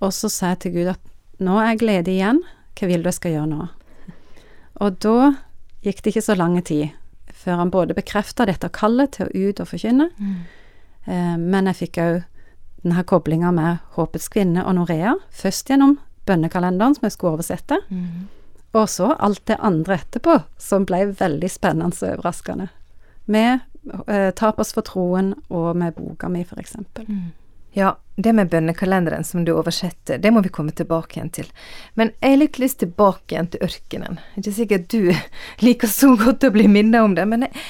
Og 0.00 0.12
så 0.16 0.28
sa 0.32 0.52
jeg 0.52 0.64
til 0.64 0.74
Gud 0.78 0.90
at 0.96 1.04
nå 1.40 1.56
er 1.60 1.72
jeg 1.72 1.86
ledig 1.86 2.16
igjen, 2.18 2.42
hva 2.76 2.88
vil 2.90 3.04
du 3.04 3.08
jeg 3.08 3.16
skal 3.16 3.36
gjøre 3.36 3.50
nå? 3.52 3.68
Og 4.80 4.98
da 5.04 5.30
gikk 5.84 6.02
det 6.02 6.12
ikke 6.12 6.24
så 6.24 6.36
lang 6.36 6.58
tid 6.64 6.90
før 7.40 7.62
han 7.62 7.70
både 7.72 7.96
bekrefta 7.96 8.44
dette 8.48 8.68
kallet 8.74 9.14
til 9.16 9.28
å 9.28 9.48
ut 9.48 9.60
og 9.62 9.68
forkynne, 9.70 10.10
eh, 11.06 11.36
men 11.40 11.70
jeg 11.70 11.78
fikk 11.78 12.00
òg 12.02 12.18
denne 12.82 13.04
koblinga 13.08 13.52
med 13.52 13.78
Håpets 13.96 14.28
kvinne 14.32 14.64
og 14.66 14.76
Norea, 14.76 15.14
først 15.32 15.70
gjennom 15.70 15.98
bønnekalenderen 16.28 16.96
som 16.96 17.06
jeg 17.06 17.16
skulle 17.16 17.38
oversette, 17.38 17.80
og 18.76 18.86
så 18.88 19.14
alt 19.18 19.46
det 19.48 19.56
andre 19.60 19.98
etterpå, 20.00 20.36
som 20.60 20.84
ble 20.88 21.06
veldig 21.16 21.50
spennende 21.50 21.96
og 21.96 22.12
overraskende. 22.18 22.68
Med 23.30 23.60
eh, 24.06 24.30
Tap 24.36 24.58
oss 24.62 24.74
for 24.74 24.86
troen 24.86 25.34
og 25.48 25.76
med 25.78 25.94
boka 25.96 26.30
mi, 26.32 26.42
for 26.48 26.60
eksempel. 26.62 27.06
Ja, 27.72 27.94
det 28.16 28.32
med 28.32 28.50
bønnekalenderen 28.50 29.24
som 29.24 29.44
du 29.44 29.52
oversetter, 29.54 30.18
det 30.18 30.32
må 30.34 30.42
vi 30.42 30.50
komme 30.50 30.74
tilbake 30.74 31.16
igjen 31.16 31.30
til. 31.30 31.50
Men 31.94 32.10
jeg 32.18 32.34
har 32.34 32.40
litt 32.40 32.58
lyst 32.58 32.80
tilbake 32.82 33.36
igjen 33.36 33.50
til 33.52 33.62
ørkenen. 33.66 34.18
Ikke 34.40 34.54
sikkert 34.56 34.88
du 34.90 35.12
liker 35.66 35.90
så 35.90 36.16
godt 36.18 36.48
å 36.48 36.52
bli 36.54 36.66
minnet 36.68 37.06
om 37.06 37.14
det, 37.14 37.28
men 37.30 37.46
jeg, 37.46 37.64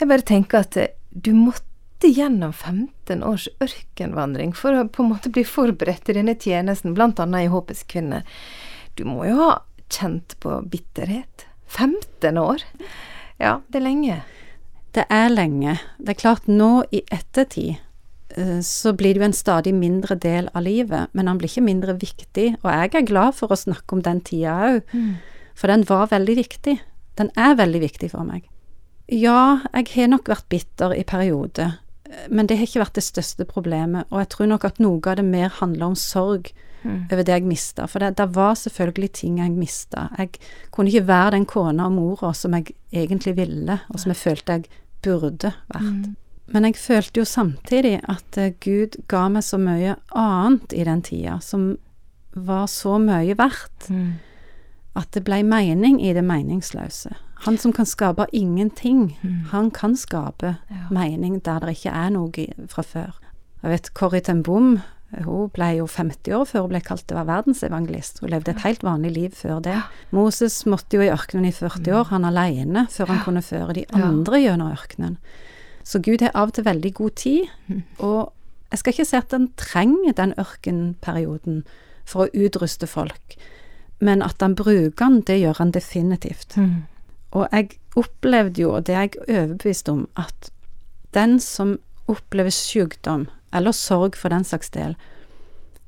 jeg 0.00 0.10
bare 0.10 0.26
tenker 0.26 0.66
at 0.66 0.78
eh, 0.80 0.94
du 1.10 1.30
måtte 1.36 2.10
gjennom 2.10 2.52
15 2.52 3.22
års 3.26 3.46
ørkenvandring 3.62 4.52
for 4.54 4.74
å 4.74 4.84
på 4.90 5.04
en 5.04 5.12
måte 5.14 5.30
bli 5.34 5.46
forberedt 5.46 6.04
til 6.06 6.18
denne 6.18 6.34
tjenesten, 6.38 6.98
annet 6.98 7.46
i 7.46 7.52
Håpets 7.52 7.84
kvinner. 7.90 8.26
Du 8.98 9.04
må 9.06 9.22
jo 9.26 9.38
ha 9.38 9.52
kjent 9.90 10.34
på 10.42 10.58
bitterhet. 10.66 11.46
15 11.68 12.38
år? 12.42 12.62
Ja, 13.38 13.60
det 13.68 13.80
er 13.80 13.86
lenge. 13.86 14.18
Det 14.98 15.04
er 15.14 15.28
lenge. 15.30 15.76
Det 16.02 16.10
er 16.10 16.18
klart, 16.18 16.48
nå 16.50 16.82
i 16.90 17.04
ettertid 17.14 17.76
eh, 18.34 18.58
så 18.66 18.90
blir 18.98 19.14
det 19.14 19.22
jo 19.22 19.26
en 19.28 19.36
stadig 19.36 19.72
mindre 19.76 20.16
del 20.18 20.48
av 20.58 20.64
livet, 20.66 21.12
men 21.14 21.30
han 21.30 21.38
blir 21.38 21.52
ikke 21.52 21.66
mindre 21.68 21.94
viktig. 22.00 22.48
Og 22.64 22.70
jeg 22.72 22.90
er 22.90 23.06
glad 23.06 23.36
for 23.38 23.54
å 23.54 23.58
snakke 23.60 23.94
om 23.94 24.02
den 24.02 24.24
tida 24.26 24.56
òg, 24.72 24.94
for 25.54 25.70
den 25.70 25.84
var 25.86 26.10
veldig 26.10 26.34
viktig. 26.40 26.74
Den 27.20 27.30
er 27.38 27.54
veldig 27.60 27.82
viktig 27.84 28.10
for 28.10 28.26
meg. 28.26 28.48
Ja, 29.06 29.60
jeg 29.70 29.92
har 29.94 30.10
nok 30.10 30.26
vært 30.30 30.48
bitter 30.50 30.96
i 30.96 31.04
perioder, 31.06 31.78
men 32.28 32.50
det 32.50 32.58
har 32.58 32.66
ikke 32.66 32.82
vært 32.82 32.98
det 32.98 33.06
største 33.06 33.46
problemet, 33.46 34.08
og 34.10 34.24
jeg 34.24 34.32
tror 34.34 34.50
nok 34.50 34.66
at 34.66 34.82
noe 34.82 34.98
av 35.06 35.20
det 35.20 35.28
mer 35.28 35.54
handler 35.60 35.92
om 35.92 35.96
sorg 35.98 36.50
over 36.88 37.22
det 37.26 37.34
jeg 37.34 37.46
mista, 37.46 37.86
for 37.90 38.02
det, 38.02 38.16
det 38.18 38.28
var 38.34 38.54
selvfølgelig 38.58 39.10
ting 39.14 39.38
jeg 39.42 39.54
mista. 39.54 40.08
Jeg 40.18 40.38
kunne 40.74 40.90
ikke 40.92 41.08
være 41.08 41.32
den 41.36 41.46
kona 41.48 41.88
og 41.88 41.96
mora 41.96 42.30
som 42.34 42.54
jeg 42.54 42.74
egentlig 42.92 43.34
ville, 43.38 43.80
og 43.88 43.98
som 43.98 44.14
jeg 44.14 44.20
følte 44.20 44.58
jeg 44.58 44.68
burde 45.02 45.52
vært. 45.74 46.08
Men 46.48 46.64
jeg 46.64 46.76
følte 46.80 47.20
jo 47.20 47.24
samtidig 47.28 47.98
at 48.08 48.38
eh, 48.40 48.54
Gud 48.64 48.96
ga 49.08 49.26
meg 49.28 49.44
så 49.44 49.58
mye 49.60 49.96
annet 50.16 50.72
i 50.72 50.84
den 50.88 51.02
tida, 51.04 51.38
som 51.44 51.74
var 52.34 52.66
så 52.72 52.96
mye 53.02 53.34
verdt, 53.36 53.90
at 54.96 55.10
det 55.14 55.24
blei 55.26 55.42
mening 55.44 55.98
i 56.00 56.12
det 56.16 56.24
meningsløse. 56.24 57.12
Han 57.44 57.58
som 57.60 57.72
kan 57.72 57.86
skape 57.86 58.24
ingenting, 58.34 59.12
han 59.52 59.70
kan 59.70 59.94
skape 59.96 60.56
Ja. 60.70 60.86
mening 60.90 61.40
der 61.44 61.60
det 61.60 61.76
ikke 61.76 61.92
er 61.94 62.10
noe 62.10 62.46
fra 62.68 62.82
før. 62.82 63.12
Jeg 63.62 63.70
vet 63.70 63.92
Corrie 63.94 64.20
ten 64.20 64.42
Boom, 64.42 64.78
hun 65.08 65.48
ble 65.56 65.70
jo 65.78 65.86
50 65.88 66.34
år 66.36 66.44
før 66.50 66.66
hun 66.66 66.72
ble 66.74 66.80
kalt 66.84 67.06
det 67.08 67.16
var 67.16 67.28
verdensevangelist. 67.30 68.20
Hun 68.20 68.32
levde 68.34 68.52
et 68.52 68.64
helt 68.66 68.82
vanlig 68.84 69.12
liv 69.14 69.36
før 69.36 69.62
det. 69.64 69.76
Moses 70.12 70.60
måtte 70.68 70.98
jo 70.98 71.06
i 71.06 71.12
ørkenen 71.12 71.48
i 71.48 71.52
40 71.54 71.94
år, 71.96 72.10
han 72.10 72.26
alene, 72.28 72.86
før 72.92 73.14
han 73.14 73.22
kunne 73.24 73.44
føre 73.44 73.78
de 73.78 73.86
andre 73.96 74.42
gjennom 74.42 74.72
ørkenen. 74.74 75.16
Så 75.88 76.02
Gud 76.04 76.20
har 76.20 76.34
av 76.36 76.50
og 76.50 76.58
til 76.58 76.66
veldig 76.66 76.92
god 76.94 77.14
tid, 77.16 77.48
og 78.04 78.32
jeg 78.68 78.78
skal 78.78 78.92
ikke 78.92 79.08
si 79.08 79.16
at 79.16 79.32
han 79.32 79.48
trenger 79.56 80.12
den 80.12 80.34
ørkenperioden 80.36 81.62
for 82.04 82.26
å 82.26 82.44
utruste 82.44 82.86
folk, 82.86 83.38
men 84.04 84.20
at 84.22 84.44
han 84.44 84.54
bruker 84.58 84.92
den, 85.00 85.22
det 85.24 85.38
gjør 85.40 85.62
han 85.62 85.72
definitivt. 85.72 86.58
Og 87.32 87.48
jeg 87.52 87.78
opplevde 87.96 88.60
jo, 88.60 88.74
og 88.76 88.86
det 88.86 88.94
er 88.94 89.08
jeg 89.08 89.24
overbevist 89.24 89.88
om, 89.88 90.04
at 90.16 90.52
den 91.16 91.40
som 91.40 91.78
opplever 92.08 92.52
sykdom, 92.52 93.26
eller 93.52 93.72
sorg 93.72 94.16
for 94.16 94.32
den 94.32 94.44
saks 94.44 94.70
del, 94.70 94.96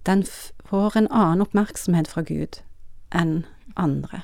den 0.06 0.24
får 0.70 0.96
en 0.96 1.08
annen 1.10 1.44
oppmerksomhet 1.44 2.08
fra 2.08 2.22
Gud 2.22 2.62
enn 3.10 3.44
andre. 3.76 4.22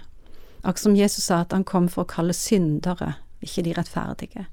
Akkurat 0.62 0.83
som 0.83 0.97
Jesus 0.97 1.28
sa 1.28 1.43
at 1.45 1.52
han 1.52 1.64
kom 1.64 1.88
for 1.93 2.07
å 2.07 2.11
kalle 2.11 2.35
syndere, 2.35 3.14
ikke 3.45 3.62
de 3.66 3.75
rettferdige. 3.76 4.47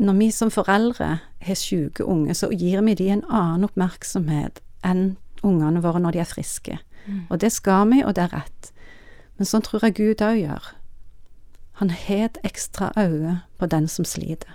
Når 0.00 0.16
vi 0.18 0.30
som 0.32 0.50
foreldre 0.50 1.10
har 1.44 1.56
syke 1.56 2.04
unge, 2.04 2.34
så 2.34 2.50
gir 2.52 2.82
vi 2.82 2.96
de 2.96 3.08
en 3.12 3.24
annen 3.28 3.64
oppmerksomhet 3.68 4.60
enn 4.84 5.16
ungene 5.44 5.82
våre 5.84 6.00
når 6.00 6.16
de 6.16 6.22
er 6.24 6.28
friske. 6.28 6.78
Og 7.30 7.40
det 7.40 7.52
skal 7.52 7.88
vi, 7.90 8.02
og 8.04 8.14
det 8.16 8.26
er 8.26 8.34
rett. 8.40 8.72
Men 9.36 9.48
sånn 9.48 9.64
tror 9.64 9.84
jeg 9.84 9.96
Gud 9.96 10.24
òg 10.24 10.40
gjør. 10.40 10.72
Han 11.80 11.90
har 11.90 12.26
et 12.26 12.40
ekstra 12.44 12.90
øye 12.96 13.38
på 13.58 13.66
den 13.66 13.88
som 13.88 14.04
sliter. 14.04 14.52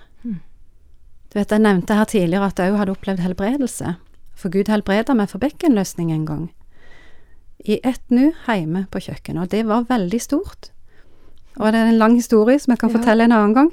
Du 1.35 1.39
vet, 1.41 1.51
jeg 1.51 1.59
nevnte 1.65 1.95
her 1.97 2.07
tidligere 2.07 2.47
at 2.47 2.59
jeg 2.63 2.71
òg 2.71 2.77
hadde 2.79 2.93
opplevd 2.95 3.19
helbredelse. 3.19 3.89
For 4.39 4.47
Gud 4.53 4.69
helbreda 4.71 5.11
meg 5.19 5.27
for 5.27 5.43
bekkenløsning 5.43 6.13
en 6.15 6.23
gang. 6.25 6.45
I 7.67 7.81
ett 7.83 7.99
nu 8.07 8.29
hjemme 8.47 8.85
på 8.87 9.01
kjøkkenet, 9.03 9.41
og 9.43 9.51
det 9.51 9.65
var 9.67 9.83
veldig 9.89 10.21
stort. 10.23 10.69
Og 11.59 11.73
det 11.75 11.81
er 11.81 11.91
en 11.91 11.99
lang 11.99 12.15
historie 12.15 12.55
som 12.59 12.71
jeg 12.71 12.79
kan 12.79 12.89
Ja. 12.89 12.97
fortelle 12.97 13.23
en 13.27 13.31
annen 13.35 13.53
gang. 13.53 13.71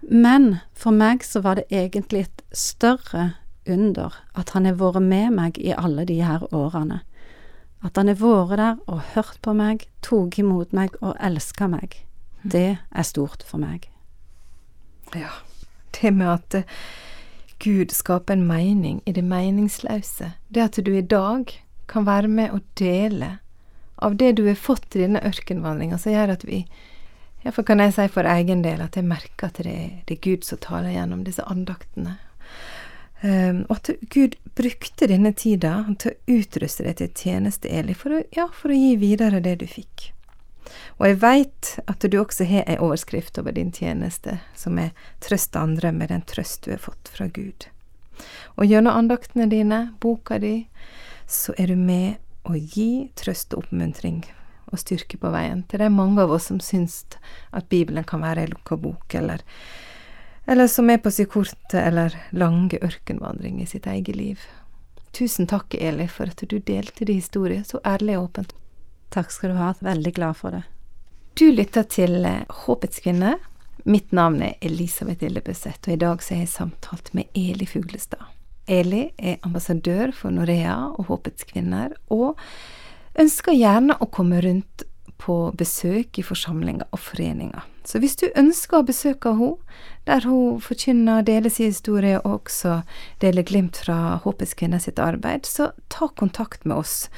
Men 0.00 0.60
for 0.72 0.92
meg 0.92 1.20
så 1.20 1.42
var 1.42 1.56
det 1.56 1.68
egentlig 1.70 2.20
et 2.24 2.42
større 2.52 3.34
under 3.68 4.12
at 4.34 4.50
han 4.50 4.64
har 4.64 4.74
vært 4.74 5.02
med 5.02 5.30
meg 5.32 5.58
i 5.58 5.74
alle 5.76 6.06
de 6.06 6.22
her 6.22 6.40
årene. 6.52 7.02
At 7.84 7.96
han 7.96 8.08
har 8.08 8.14
vært 8.14 8.56
der 8.56 8.76
og 8.88 9.00
hørt 9.14 9.42
på 9.42 9.52
meg, 9.54 9.88
tok 10.00 10.38
imot 10.38 10.72
meg 10.72 10.96
og 11.02 11.16
elska 11.20 11.68
meg. 11.68 11.96
Det 12.42 12.78
er 12.92 13.02
stort 13.02 13.42
for 13.42 13.58
meg. 13.58 13.88
Ja. 15.14 15.28
Det 15.94 16.10
med 16.14 16.30
at 16.32 16.54
eh, 16.58 16.78
Gud 17.62 17.92
skaper 17.94 18.34
en 18.34 18.46
mening 18.48 19.00
i 19.06 19.12
det 19.12 19.24
meningsløse. 19.24 20.32
Det 20.48 20.62
at 20.62 20.80
du 20.84 20.90
i 20.96 21.04
dag 21.04 21.52
kan 21.88 22.06
være 22.06 22.28
med 22.28 22.52
og 22.56 22.64
dele 22.78 23.38
av 23.96 24.16
det 24.16 24.32
du 24.36 24.46
har 24.48 24.58
fått 24.58 24.96
i 24.96 25.04
denne 25.04 25.22
ørkenvandringa, 25.24 25.98
som 25.98 26.12
gjør 26.12 26.34
at 26.34 26.44
vi 26.48 26.64
Iallfall 27.44 27.66
kan 27.68 27.82
jeg 27.82 27.92
si 27.92 28.06
for 28.08 28.24
egen 28.24 28.62
del 28.64 28.80
at 28.80 28.96
jeg 28.96 29.04
merker 29.04 29.50
at 29.50 29.58
det 29.60 29.72
er, 29.72 29.90
det 30.08 30.16
er 30.16 30.22
Gud 30.24 30.46
som 30.48 30.60
taler 30.64 30.94
gjennom 30.94 31.26
disse 31.26 31.44
andaktene. 31.44 32.16
Um, 33.20 33.62
og 33.68 33.76
at 33.76 33.90
Gud 34.12 34.36
brukte 34.56 35.08
denne 35.08 35.32
tida 35.36 35.76
til 36.00 36.12
å 36.12 36.38
utruste 36.38 36.84
deg 36.84 36.98
til 36.98 37.12
tjeneste, 37.12 37.68
Eli, 37.68 37.96
for 37.96 38.16
å, 38.16 38.22
ja, 38.36 38.48
for 38.52 38.72
å 38.72 38.78
gi 38.78 38.94
videre 39.00 39.42
det 39.44 39.58
du 39.60 39.66
fikk. 39.68 40.13
Og 40.98 41.06
jeg 41.08 41.20
veit 41.22 41.70
at 41.86 42.06
du 42.10 42.18
også 42.20 42.46
har 42.48 42.66
ei 42.70 42.78
overskrift 42.80 43.38
over 43.38 43.52
din 43.52 43.72
tjeneste, 43.72 44.38
som 44.54 44.78
er 44.78 44.90
'Trøst 45.20 45.56
andre 45.56 45.92
med 45.92 46.08
den 46.08 46.22
trøst 46.22 46.64
du 46.64 46.70
har 46.70 46.78
fått 46.78 47.08
fra 47.08 47.26
Gud'. 47.26 47.68
Og 48.56 48.66
gjennom 48.66 48.96
andaktene 48.96 49.48
dine, 49.50 49.94
boka 50.00 50.38
di, 50.38 50.68
så 51.26 51.54
er 51.58 51.66
du 51.66 51.76
med 51.76 52.16
å 52.44 52.54
gi 52.54 53.10
trøst 53.16 53.54
og 53.54 53.64
oppmuntring 53.64 54.24
og 54.72 54.78
styrke 54.78 55.18
på 55.20 55.30
veien 55.30 55.62
til 55.68 55.82
de 55.82 55.88
mange 55.92 56.22
av 56.22 56.32
oss 56.34 56.50
som 56.50 56.60
syns 56.60 57.04
at 57.52 57.68
Bibelen 57.68 58.04
kan 58.04 58.22
være 58.24 58.44
ei 58.44 58.50
lukka 58.50 58.76
bok, 58.80 59.14
eller, 59.14 59.42
eller 60.46 60.68
som 60.70 60.90
er 60.90 61.00
på 61.02 61.12
sin 61.14 61.30
korte 61.30 61.80
eller 61.80 62.14
lange 62.32 62.80
ørkenvandring 62.82 63.62
i 63.62 63.66
sitt 63.70 63.86
eget 63.86 64.16
liv. 64.16 64.44
Tusen 65.14 65.46
takk, 65.46 65.76
Eli, 65.78 66.08
for 66.10 66.30
at 66.30 66.42
du 66.50 66.58
delte 66.58 67.06
din 67.06 67.20
historie 67.22 67.62
så 67.64 67.80
ærlig 67.86 68.18
og 68.18 68.30
åpent. 68.30 68.54
Takk 69.10 69.32
skal 69.34 69.52
du 69.52 69.58
ha. 69.58 69.72
Veldig 69.80 70.14
glad 70.14 70.38
for 70.38 70.54
det. 70.54 70.62
Du 71.34 71.48
lytter 71.50 71.82
til 71.90 72.24
eh, 72.24 72.44
Håpets 72.64 73.02
kvinne. 73.02 73.36
Mitt 73.84 74.12
navn 74.16 74.40
er 74.42 74.54
Elisabeth 74.64 75.26
Ildebøseth, 75.26 75.88
og 75.88 75.92
i 75.92 76.00
dag 76.00 76.22
så 76.22 76.36
har 76.36 76.44
jeg 76.44 76.52
samtalt 76.54 77.10
med 77.14 77.28
Eli 77.36 77.66
Fuglestad. 77.68 78.22
Eli 78.70 79.10
er 79.18 79.42
ambassadør 79.44 80.14
for 80.16 80.32
Norea 80.32 80.76
og 80.94 81.10
Håpets 81.10 81.44
kvinner, 81.50 81.92
og 82.08 82.38
ønsker 83.20 83.52
gjerne 83.52 83.98
å 84.00 84.08
komme 84.08 84.40
rundt 84.40 84.86
på 85.24 85.36
besøk 85.56 86.18
i 86.18 86.24
forsamlinger 86.24 86.88
og 86.92 87.00
foreninger. 87.00 87.62
Så 87.84 88.00
hvis 88.00 88.16
du 88.20 88.26
ønsker 88.32 88.80
å 88.80 88.86
besøke 88.86 89.34
henne, 89.36 89.60
der 90.08 90.24
hun 90.28 90.60
forkynner, 90.60 91.24
deler 91.24 91.52
sin 91.52 91.70
historie 91.72 92.18
og 92.20 92.42
også 92.44 92.82
deler 93.24 93.46
glimt 93.46 93.78
fra 93.84 94.18
Håpets 94.24 94.56
kvinner 94.58 94.82
sitt 94.82 95.00
arbeid, 95.00 95.48
så 95.48 95.72
ta 95.92 96.10
kontakt 96.16 96.64
med 96.64 96.76
oss. 96.76 97.08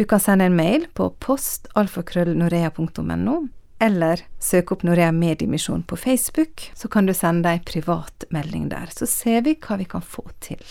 Du 0.00 0.04
kan 0.04 0.20
sende 0.20 0.44
en 0.44 0.56
mail 0.56 0.86
på 0.94 1.10
postalfakrøllnorea.no, 1.10 3.48
eller 3.78 4.20
søk 4.38 4.72
opp 4.72 4.82
Norea 4.88 5.12
Mediemisjon 5.12 5.82
på 5.82 5.96
Facebook, 5.96 6.70
så 6.74 6.88
kan 6.88 7.06
du 7.06 7.12
sende 7.12 7.50
ei 7.52 7.60
privat 7.60 8.24
melding 8.32 8.68
der. 8.72 8.88
Så 8.96 9.06
ser 9.06 9.42
vi 9.44 9.60
hva 9.60 9.76
vi 9.76 9.84
kan 9.84 10.00
få 10.00 10.24
til. 10.40 10.64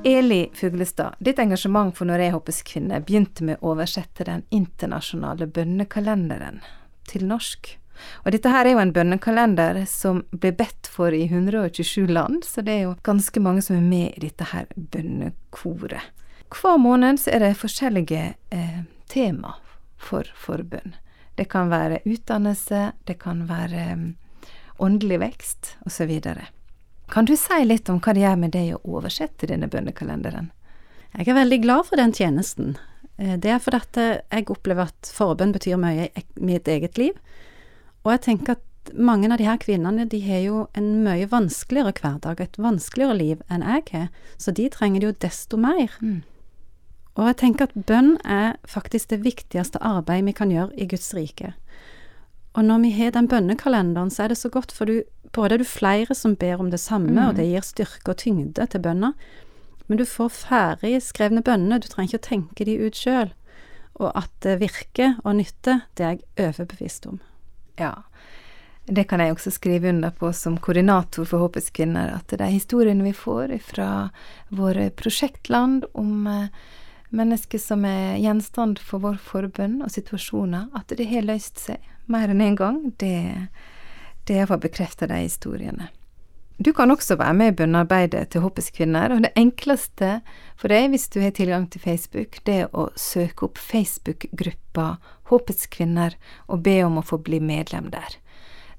Eli 0.00 0.48
Fuglestad, 0.56 1.20
ditt 1.20 1.36
engasjement 1.44 1.92
for 1.92 2.08
Norehoppets 2.08 2.64
kvinner 2.64 3.04
begynte 3.04 3.44
med 3.44 3.60
å 3.60 3.76
oversette 3.76 4.24
den 4.32 4.48
internasjonale 4.48 5.44
bønnekalenderen 5.44 6.64
til 7.04 7.28
norsk. 7.28 7.84
Og 8.24 8.32
dette 8.34 8.50
her 8.52 8.66
er 8.66 8.76
jo 8.76 8.82
en 8.82 8.92
bønnekalender 8.96 9.82
som 9.90 10.24
ble 10.30 10.52
bedt 10.56 10.90
for 10.90 11.14
i 11.14 11.24
127 11.28 12.06
land, 12.10 12.44
så 12.44 12.64
det 12.64 12.74
er 12.74 12.84
jo 12.86 12.96
ganske 13.06 13.42
mange 13.42 13.62
som 13.62 13.78
er 13.78 13.86
med 13.86 14.16
i 14.16 14.26
dette 14.28 14.50
her 14.52 14.68
bønnekoret. 14.76 16.12
Hver 16.54 16.78
måned 16.78 17.18
så 17.20 17.32
er 17.34 17.42
det 17.42 17.56
forskjellige 17.58 18.34
eh, 18.54 18.82
tema 19.10 19.56
for 19.98 20.28
forbønn. 20.38 20.94
Det 21.36 21.48
kan 21.52 21.68
være 21.68 22.00
utdannelse, 22.08 22.92
det 23.04 23.18
kan 23.20 23.42
være 23.48 23.92
um, 23.92 24.04
åndelig 24.80 25.18
vekst, 25.20 25.74
osv. 25.84 26.12
Kan 27.12 27.28
du 27.28 27.34
si 27.36 27.58
litt 27.64 27.90
om 27.92 28.00
hva 28.00 28.14
det 28.16 28.24
gjør 28.24 28.38
med 28.40 28.54
deg 28.54 28.76
å 28.76 28.96
oversette 28.96 29.48
denne 29.50 29.68
bønnekalenderen? 29.68 30.48
Jeg 31.16 31.28
er 31.28 31.38
veldig 31.38 31.58
glad 31.62 31.88
for 31.88 32.00
den 32.00 32.14
tjenesten. 32.16 32.76
Eh, 33.18 33.36
Det 33.36 33.50
er 33.50 33.58
fordi 33.58 34.06
jeg 34.30 34.50
opplever 34.50 34.88
at 34.88 35.12
forbønn 35.12 35.52
betyr 35.52 35.76
mye 35.76 36.08
i 36.08 36.24
mitt 36.40 36.68
eget 36.68 36.98
liv. 36.98 37.12
Og 38.06 38.14
jeg 38.14 38.22
tenker 38.22 38.54
at 38.54 38.94
mange 38.94 39.26
av 39.32 39.40
de 39.40 39.48
her 39.48 39.58
kvinnene 39.58 40.06
de 40.06 40.20
har 40.22 40.44
jo 40.44 40.60
en 40.78 41.02
mye 41.02 41.26
vanskeligere 41.26 41.90
hverdag, 41.98 42.40
et 42.40 42.58
vanskeligere 42.62 43.18
liv 43.18 43.42
enn 43.50 43.66
jeg 43.66 43.82
har, 43.90 44.08
så 44.38 44.54
de 44.54 44.68
trenger 44.70 45.02
det 45.02 45.08
jo 45.08 45.16
desto 45.26 45.58
mer. 45.58 45.90
Mm. 45.98 46.20
Og 47.16 47.30
jeg 47.32 47.38
tenker 47.40 47.66
at 47.66 47.86
bønn 47.88 48.14
er 48.22 48.54
faktisk 48.68 49.10
det 49.10 49.24
viktigste 49.24 49.82
arbeidet 49.82 50.28
vi 50.28 50.36
kan 50.38 50.54
gjøre 50.54 50.76
i 50.78 50.86
Guds 50.86 51.10
rike. 51.16 51.56
Og 52.54 52.62
når 52.64 52.84
vi 52.84 52.92
har 52.94 53.10
den 53.12 53.26
bønnekalenderen, 53.28 54.12
så 54.12 54.24
er 54.24 54.32
det 54.32 54.38
så 54.38 54.52
godt, 54.54 54.70
for 54.72 54.88
du, 54.88 55.02
både 55.34 55.56
er 55.56 55.64
du 55.64 55.68
flere 55.68 56.14
som 56.14 56.36
ber 56.38 56.62
om 56.62 56.70
det 56.70 56.80
samme, 56.80 57.10
mm. 57.10 57.24
og 57.26 57.36
det 57.40 57.50
gir 57.50 57.66
styrke 57.66 58.14
og 58.14 58.20
tyngde 58.22 58.70
til 58.70 58.84
bønna, 58.86 59.16
men 59.86 59.98
du 59.98 60.06
får 60.06 60.30
ferdig 60.34 61.00
skrevne 61.02 61.42
bønner, 61.42 61.82
du 61.82 61.90
trenger 61.90 62.14
ikke 62.14 62.22
å 62.22 62.28
tenke 62.30 62.66
de 62.68 62.78
ut 62.86 62.98
sjøl. 62.98 63.34
Og 63.96 64.12
at 64.14 64.30
det 64.44 64.60
virker 64.60 65.18
og 65.24 65.40
nytter, 65.40 65.86
det 65.96 66.04
er 66.06 66.16
jeg 66.16 66.48
overbevist 66.48 67.08
om. 67.10 67.20
Ja, 67.76 67.92
det 68.86 69.04
kan 69.10 69.20
jeg 69.20 69.34
også 69.34 69.50
skrive 69.50 69.90
under 69.90 70.14
på 70.14 70.30
som 70.32 70.58
koordinator 70.62 71.26
for 71.26 71.42
Håpets 71.42 71.72
kvinner, 71.74 72.14
at 72.14 72.30
de 72.38 72.50
historiene 72.52 73.04
vi 73.04 73.12
får 73.16 73.56
fra 73.66 73.88
våre 74.48 74.90
prosjektland 74.94 75.88
om 75.98 76.26
eh, 76.30 76.48
mennesker 77.10 77.58
som 77.58 77.84
er 77.88 78.16
gjenstand 78.22 78.78
for 78.78 79.02
vår 79.02 79.18
forbønn 79.22 79.80
og 79.82 79.90
situasjoner, 79.90 80.70
at 80.74 80.94
det 80.94 81.08
har 81.10 81.26
løst 81.26 81.58
seg 81.66 81.82
mer 82.06 82.30
enn 82.30 82.42
én 82.42 82.52
en 82.52 82.58
gang, 82.60 82.80
det, 83.02 83.48
det 84.26 84.38
er 84.38 84.46
for 84.46 84.60
å 84.60 84.66
bekrefte 84.68 85.08
de 85.10 85.24
historiene. 85.24 85.90
Du 86.56 86.70
kan 86.72 86.90
også 86.90 87.18
være 87.20 87.34
med 87.36 87.50
i 87.52 87.56
bønnearbeidet 87.58 88.30
til 88.32 88.40
Håpets 88.40 88.70
kvinner, 88.72 89.12
og 89.12 89.26
det 89.26 89.34
enkleste 89.36 90.20
for 90.56 90.72
deg 90.72 90.88
hvis 90.94 91.10
du 91.12 91.18
har 91.20 91.34
tilgang 91.36 91.66
til 91.68 91.82
Facebook, 91.82 92.38
det 92.48 92.62
er 92.62 92.70
å 92.72 92.88
søke 92.96 93.50
opp 93.50 93.60
Facebook-gruppa 93.60 94.94
Håpets 95.30 95.66
kvinner 95.72 96.16
og 96.46 96.62
be 96.66 96.78
om 96.86 96.98
å 97.00 97.04
få 97.06 97.18
bli 97.18 97.40
medlem 97.40 97.90
der. 97.94 98.18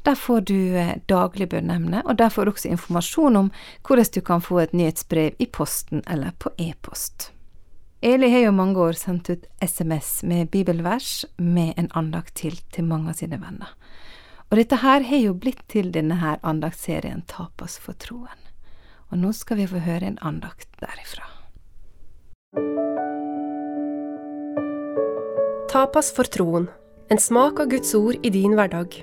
Der 0.07 0.15
får 0.15 0.41
du 0.47 0.77
eh, 0.79 0.95
daglig 1.11 1.49
bønneemne, 1.51 2.03
og 2.05 2.15
der 2.19 2.29
får 2.31 2.45
du 2.45 2.51
også 2.53 2.69
informasjon 2.71 3.35
om 3.35 3.49
hvordan 3.87 4.13
du 4.15 4.21
kan 4.21 4.43
få 4.43 4.61
et 4.63 4.75
nyhetsbrev 4.75 5.35
i 5.39 5.47
posten 5.51 6.03
eller 6.07 6.31
på 6.39 6.53
e-post. 6.57 7.31
Eli 8.01 8.29
har 8.31 8.45
jo 8.45 8.55
mange 8.55 8.79
år 8.79 8.93
sendt 8.93 9.29
ut 9.29 9.45
SMS 9.59 10.21
med 10.23 10.51
bibelvers 10.53 11.25
med 11.37 11.73
en 11.77 11.89
andakt 11.91 12.35
til 12.35 12.59
til 12.71 12.85
mange 12.85 13.09
av 13.09 13.19
sine 13.19 13.41
venner. 13.41 13.73
Og 14.47 14.61
dette 14.61 14.79
her 14.79 15.03
har 15.03 15.23
jo 15.25 15.33
blitt 15.35 15.65
til 15.67 15.91
denne 15.91 16.21
her 16.21 16.39
andaktserien 16.43 17.25
Tapas 17.27 17.79
for 17.81 17.97
troen. 17.99 18.45
Og 19.11 19.19
nå 19.19 19.33
skal 19.35 19.59
vi 19.59 19.67
få 19.67 19.83
høre 19.83 20.07
en 20.07 20.21
andakt 20.21 20.69
derifra. 20.79 21.27
Tapas 25.67 26.13
for 26.15 26.23
troen. 26.31 26.69
En 27.11 27.19
smak 27.19 27.57
av 27.59 27.67
Guds 27.67 27.89
ord 27.97 28.15
i 28.23 28.29
din 28.31 28.53
hverdag. 28.55 28.93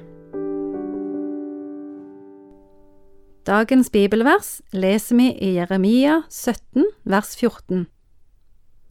Dagens 3.45 3.91
bibelvers 3.93 4.63
leser 4.73 5.19
vi 5.21 5.27
i 5.45 5.51
Jeremia 5.59 6.23
17, 6.33 6.87
vers 7.05 7.35
14. 7.37 7.85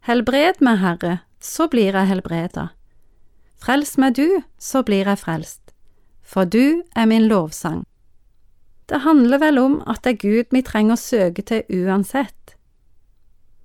Helbred 0.05 0.61
meg, 0.61 0.83
Herre, 0.85 1.15
så 1.41 1.65
blir 1.65 1.97
jeg 1.97 2.11
helbreda. 2.13 2.69
Frels 3.57 3.97
meg 3.97 4.21
du, 4.21 4.43
så 4.61 4.85
blir 4.85 5.09
jeg 5.09 5.23
frelst. 5.25 5.73
For 6.21 6.45
du 6.45 6.85
er 6.93 7.09
min 7.09 7.25
lovsang. 7.25 7.87
Det 8.85 9.01
handler 9.01 9.41
vel 9.41 9.57
om 9.57 9.79
at 9.89 10.05
det 10.05 10.19
er 10.19 10.21
Gud 10.21 10.53
vi 10.53 10.61
trenger 10.61 10.93
å 10.93 11.05
søke 11.09 11.41
til 11.41 11.65
uansett. 11.73 12.53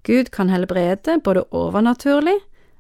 Gud 0.09 0.33
kan 0.33 0.49
helbrede 0.49 1.21
både 1.21 1.45
overnaturlig 1.53 2.39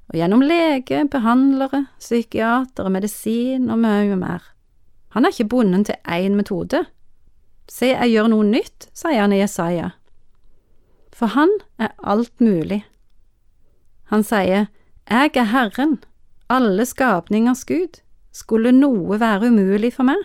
og 0.09 0.17
gjennom 0.17 0.41
lege, 0.41 1.03
behandlere, 1.11 1.85
psykiatere, 2.01 2.91
medisin 2.91 3.69
og 3.71 3.83
mye 3.83 4.17
mer. 4.17 4.45
Han 5.13 5.25
er 5.25 5.35
ikke 5.35 5.49
bonden 5.53 5.85
til 5.85 5.97
én 6.09 6.37
metode. 6.37 6.85
Se, 7.69 7.93
jeg 7.93 8.13
gjør 8.13 8.31
noe 8.33 8.47
nytt, 8.49 8.89
sier 8.97 9.21
han 9.21 9.35
i 9.37 9.43
Jesaja. 9.43 9.93
For 11.13 11.35
han 11.35 11.53
er 11.79 11.93
alt 11.99 12.41
mulig. 12.41 12.85
Han 14.09 14.25
sier, 14.25 14.69
Jeg 15.11 15.31
er 15.37 15.51
Herren, 15.53 15.99
alle 16.49 16.85
skapningers 16.85 17.65
Gud, 17.65 18.01
skulle 18.33 18.73
noe 18.73 19.21
være 19.21 19.49
umulig 19.49 19.93
for 19.95 20.09
meg? 20.09 20.21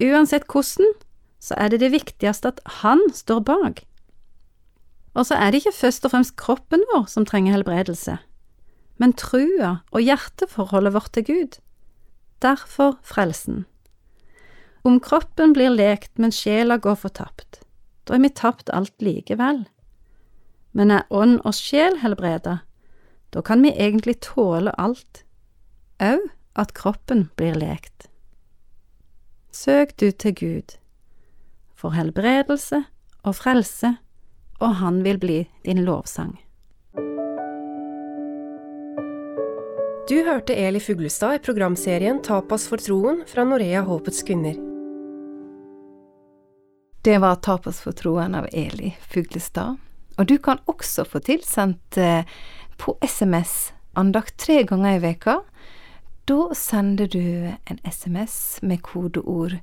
Uansett 0.00 0.46
hvordan, 0.48 0.92
så 1.40 1.56
er 1.60 1.68
det 1.68 1.80
det 1.80 1.92
viktigste 1.92 2.54
at 2.54 2.60
han 2.80 3.00
står 3.12 3.40
bak. 3.44 3.82
Og 5.14 5.26
så 5.26 5.36
er 5.36 5.50
det 5.50 5.62
ikke 5.62 5.76
først 5.76 6.04
og 6.04 6.14
fremst 6.14 6.36
kroppen 6.40 6.84
vår 6.92 7.04
som 7.10 7.26
trenger 7.28 7.54
helbredelse, 7.54 8.16
men 9.00 9.14
trua 9.18 9.78
og 9.92 10.02
hjerteforholdet 10.04 10.94
vårt 10.94 11.12
til 11.16 11.26
Gud. 11.28 11.58
Derfor 12.42 12.98
frelsen. 13.02 13.64
Om 14.84 15.00
kroppen 15.00 15.54
blir 15.56 15.72
lekt, 15.72 16.12
men 16.20 16.34
sjela 16.34 16.76
går 16.76 16.98
fortapt, 17.00 17.62
da 18.04 18.16
er 18.16 18.24
vi 18.26 18.30
tapt 18.30 18.68
alt 18.68 18.94
likevel. 19.00 19.64
Men 20.76 20.90
er 20.92 21.08
ånd 21.08 21.38
og 21.46 21.56
sjel 21.56 22.02
helbreda, 22.02 22.58
da 23.32 23.42
kan 23.42 23.64
vi 23.64 23.72
egentlig 23.72 24.18
tåle 24.22 24.74
alt, 24.78 25.24
au 25.98 26.20
at 26.54 26.74
kroppen 26.76 27.28
blir 27.38 27.56
lekt. 27.58 28.10
Søk 29.54 29.96
du 30.00 30.10
til 30.10 30.34
Gud, 30.34 30.76
for 31.74 31.94
helbredelse 31.94 32.84
og 33.22 33.34
frelse, 33.38 33.96
og 34.60 34.76
han 34.82 35.02
vil 35.04 35.18
bli 35.18 35.38
din 35.64 35.84
lovsang. 35.86 36.36
Du 40.08 40.24
hørte 40.24 40.54
Eli 40.54 40.80
Fuglestad 40.80 41.34
i 41.34 41.38
programserien 41.38 42.22
Tapas 42.22 42.66
for 42.68 42.76
troen 42.76 43.22
fra 43.26 43.44
Norea 43.44 43.80
Håpets 43.80 44.22
kvinner. 44.22 44.58
Det 47.04 47.14
var 47.18 47.38
Tapas 47.40 47.80
for 47.80 47.96
troen 47.96 48.34
av 48.36 48.50
Eli 48.52 48.90
Fuglestad. 49.00 49.78
Og 50.18 50.26
du 50.28 50.36
kan 50.38 50.60
også 50.68 51.06
få 51.08 51.22
tilsendt 51.24 51.96
eh, 51.96 52.28
på 52.76 52.98
SMS 53.00 53.72
andakt 53.96 54.36
tre 54.44 54.60
ganger 54.68 54.98
i 54.98 55.02
veka. 55.06 55.38
Da 56.28 56.38
sender 56.52 57.08
du 57.08 57.54
en 57.64 57.80
SMS 57.88 58.58
med 58.60 58.84
kodeord 58.84 59.56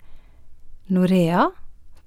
Norea 0.89 1.51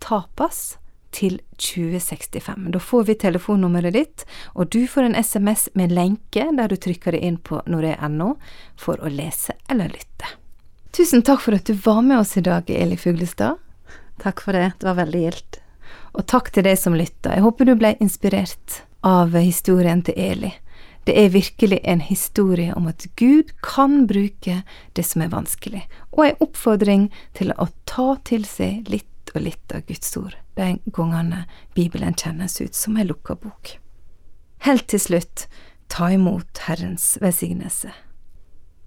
tapas 0.02 0.74
til 1.14 1.38
2065. 1.62 2.70
Da 2.74 2.80
får 2.82 3.04
vi 3.08 3.16
telefonnummeret 3.22 3.94
ditt, 3.94 4.24
og 4.54 4.72
du 4.74 4.84
får 4.90 5.08
en 5.08 5.18
SMS 5.18 5.68
med 5.78 5.94
lenke 5.94 6.48
der 6.58 6.70
du 6.70 6.76
trykker 6.76 7.14
det 7.14 7.22
inn 7.26 7.38
på 7.38 7.60
norea.no 7.70 8.34
for 8.80 8.98
å 8.98 9.12
lese 9.12 9.56
eller 9.70 9.92
lytte. 9.94 10.34
Tusen 10.94 11.24
takk 11.26 11.42
for 11.42 11.56
at 11.56 11.66
du 11.66 11.74
var 11.84 12.02
med 12.06 12.20
oss 12.20 12.36
i 12.38 12.44
dag, 12.44 12.70
Eli 12.70 12.98
Fuglestad. 12.98 13.58
Takk 14.22 14.42
for 14.44 14.54
det, 14.54 14.72
det 14.78 14.86
var 14.86 15.00
veldig 15.02 15.22
gildt. 15.24 15.60
Og 16.14 16.26
takk 16.30 16.52
til 16.54 16.66
deg 16.66 16.78
som 16.78 16.94
lytta. 16.94 17.34
Jeg 17.34 17.42
håper 17.42 17.66
du 17.66 17.74
ble 17.78 17.96
inspirert 18.02 18.82
av 19.04 19.34
historien 19.34 20.04
til 20.06 20.14
Eli. 20.18 20.52
Det 21.04 21.16
er 21.20 21.34
virkelig 21.34 21.80
en 21.84 22.00
historie 22.00 22.72
om 22.74 22.86
at 22.88 23.04
Gud 23.20 23.50
kan 23.62 24.06
bruke 24.08 24.62
det 24.96 25.04
som 25.04 25.24
er 25.24 25.34
vanskelig, 25.34 25.82
og 26.16 26.22
en 26.24 26.38
oppfordring 26.46 27.10
til 27.36 27.52
å 27.60 27.66
ta 27.90 28.14
til 28.24 28.46
seg 28.48 28.88
litt 28.88 29.10
og 29.34 29.44
litt 29.44 29.74
av 29.74 29.84
Guds 29.88 30.16
ord 30.16 30.36
de 30.58 30.78
gangene 30.94 31.44
Bibelen 31.74 32.14
kjennes 32.14 32.60
ut 32.60 32.74
som 32.74 32.96
ei 32.96 33.06
lukka 33.06 33.36
bok. 33.38 33.76
Helt 34.64 34.86
til 34.88 35.02
slutt, 35.02 35.46
ta 35.88 36.10
imot 36.14 36.64
Herrens 36.66 37.14
velsignelse. 37.20 37.92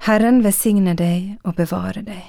Herren 0.08 0.44
velsigne 0.46 0.96
deg 0.98 1.38
og 1.44 1.58
bevare 1.60 2.04
deg. 2.06 2.24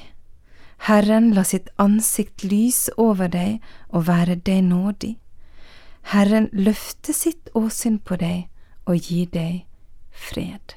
Herren 0.88 1.32
la 1.34 1.44
sitt 1.44 1.68
ansikt 1.78 2.44
lyse 2.44 2.92
over 2.96 3.30
deg 3.32 3.58
og 3.88 4.06
være 4.08 4.36
deg 4.36 4.62
nådig. 4.68 5.16
Herren 6.12 6.48
løfte 6.52 7.12
sitt 7.12 7.50
åsyn 7.54 7.98
på 7.98 8.16
deg 8.20 8.48
og 8.88 8.96
gi 8.96 9.24
deg 9.32 9.64
fred. 10.10 10.76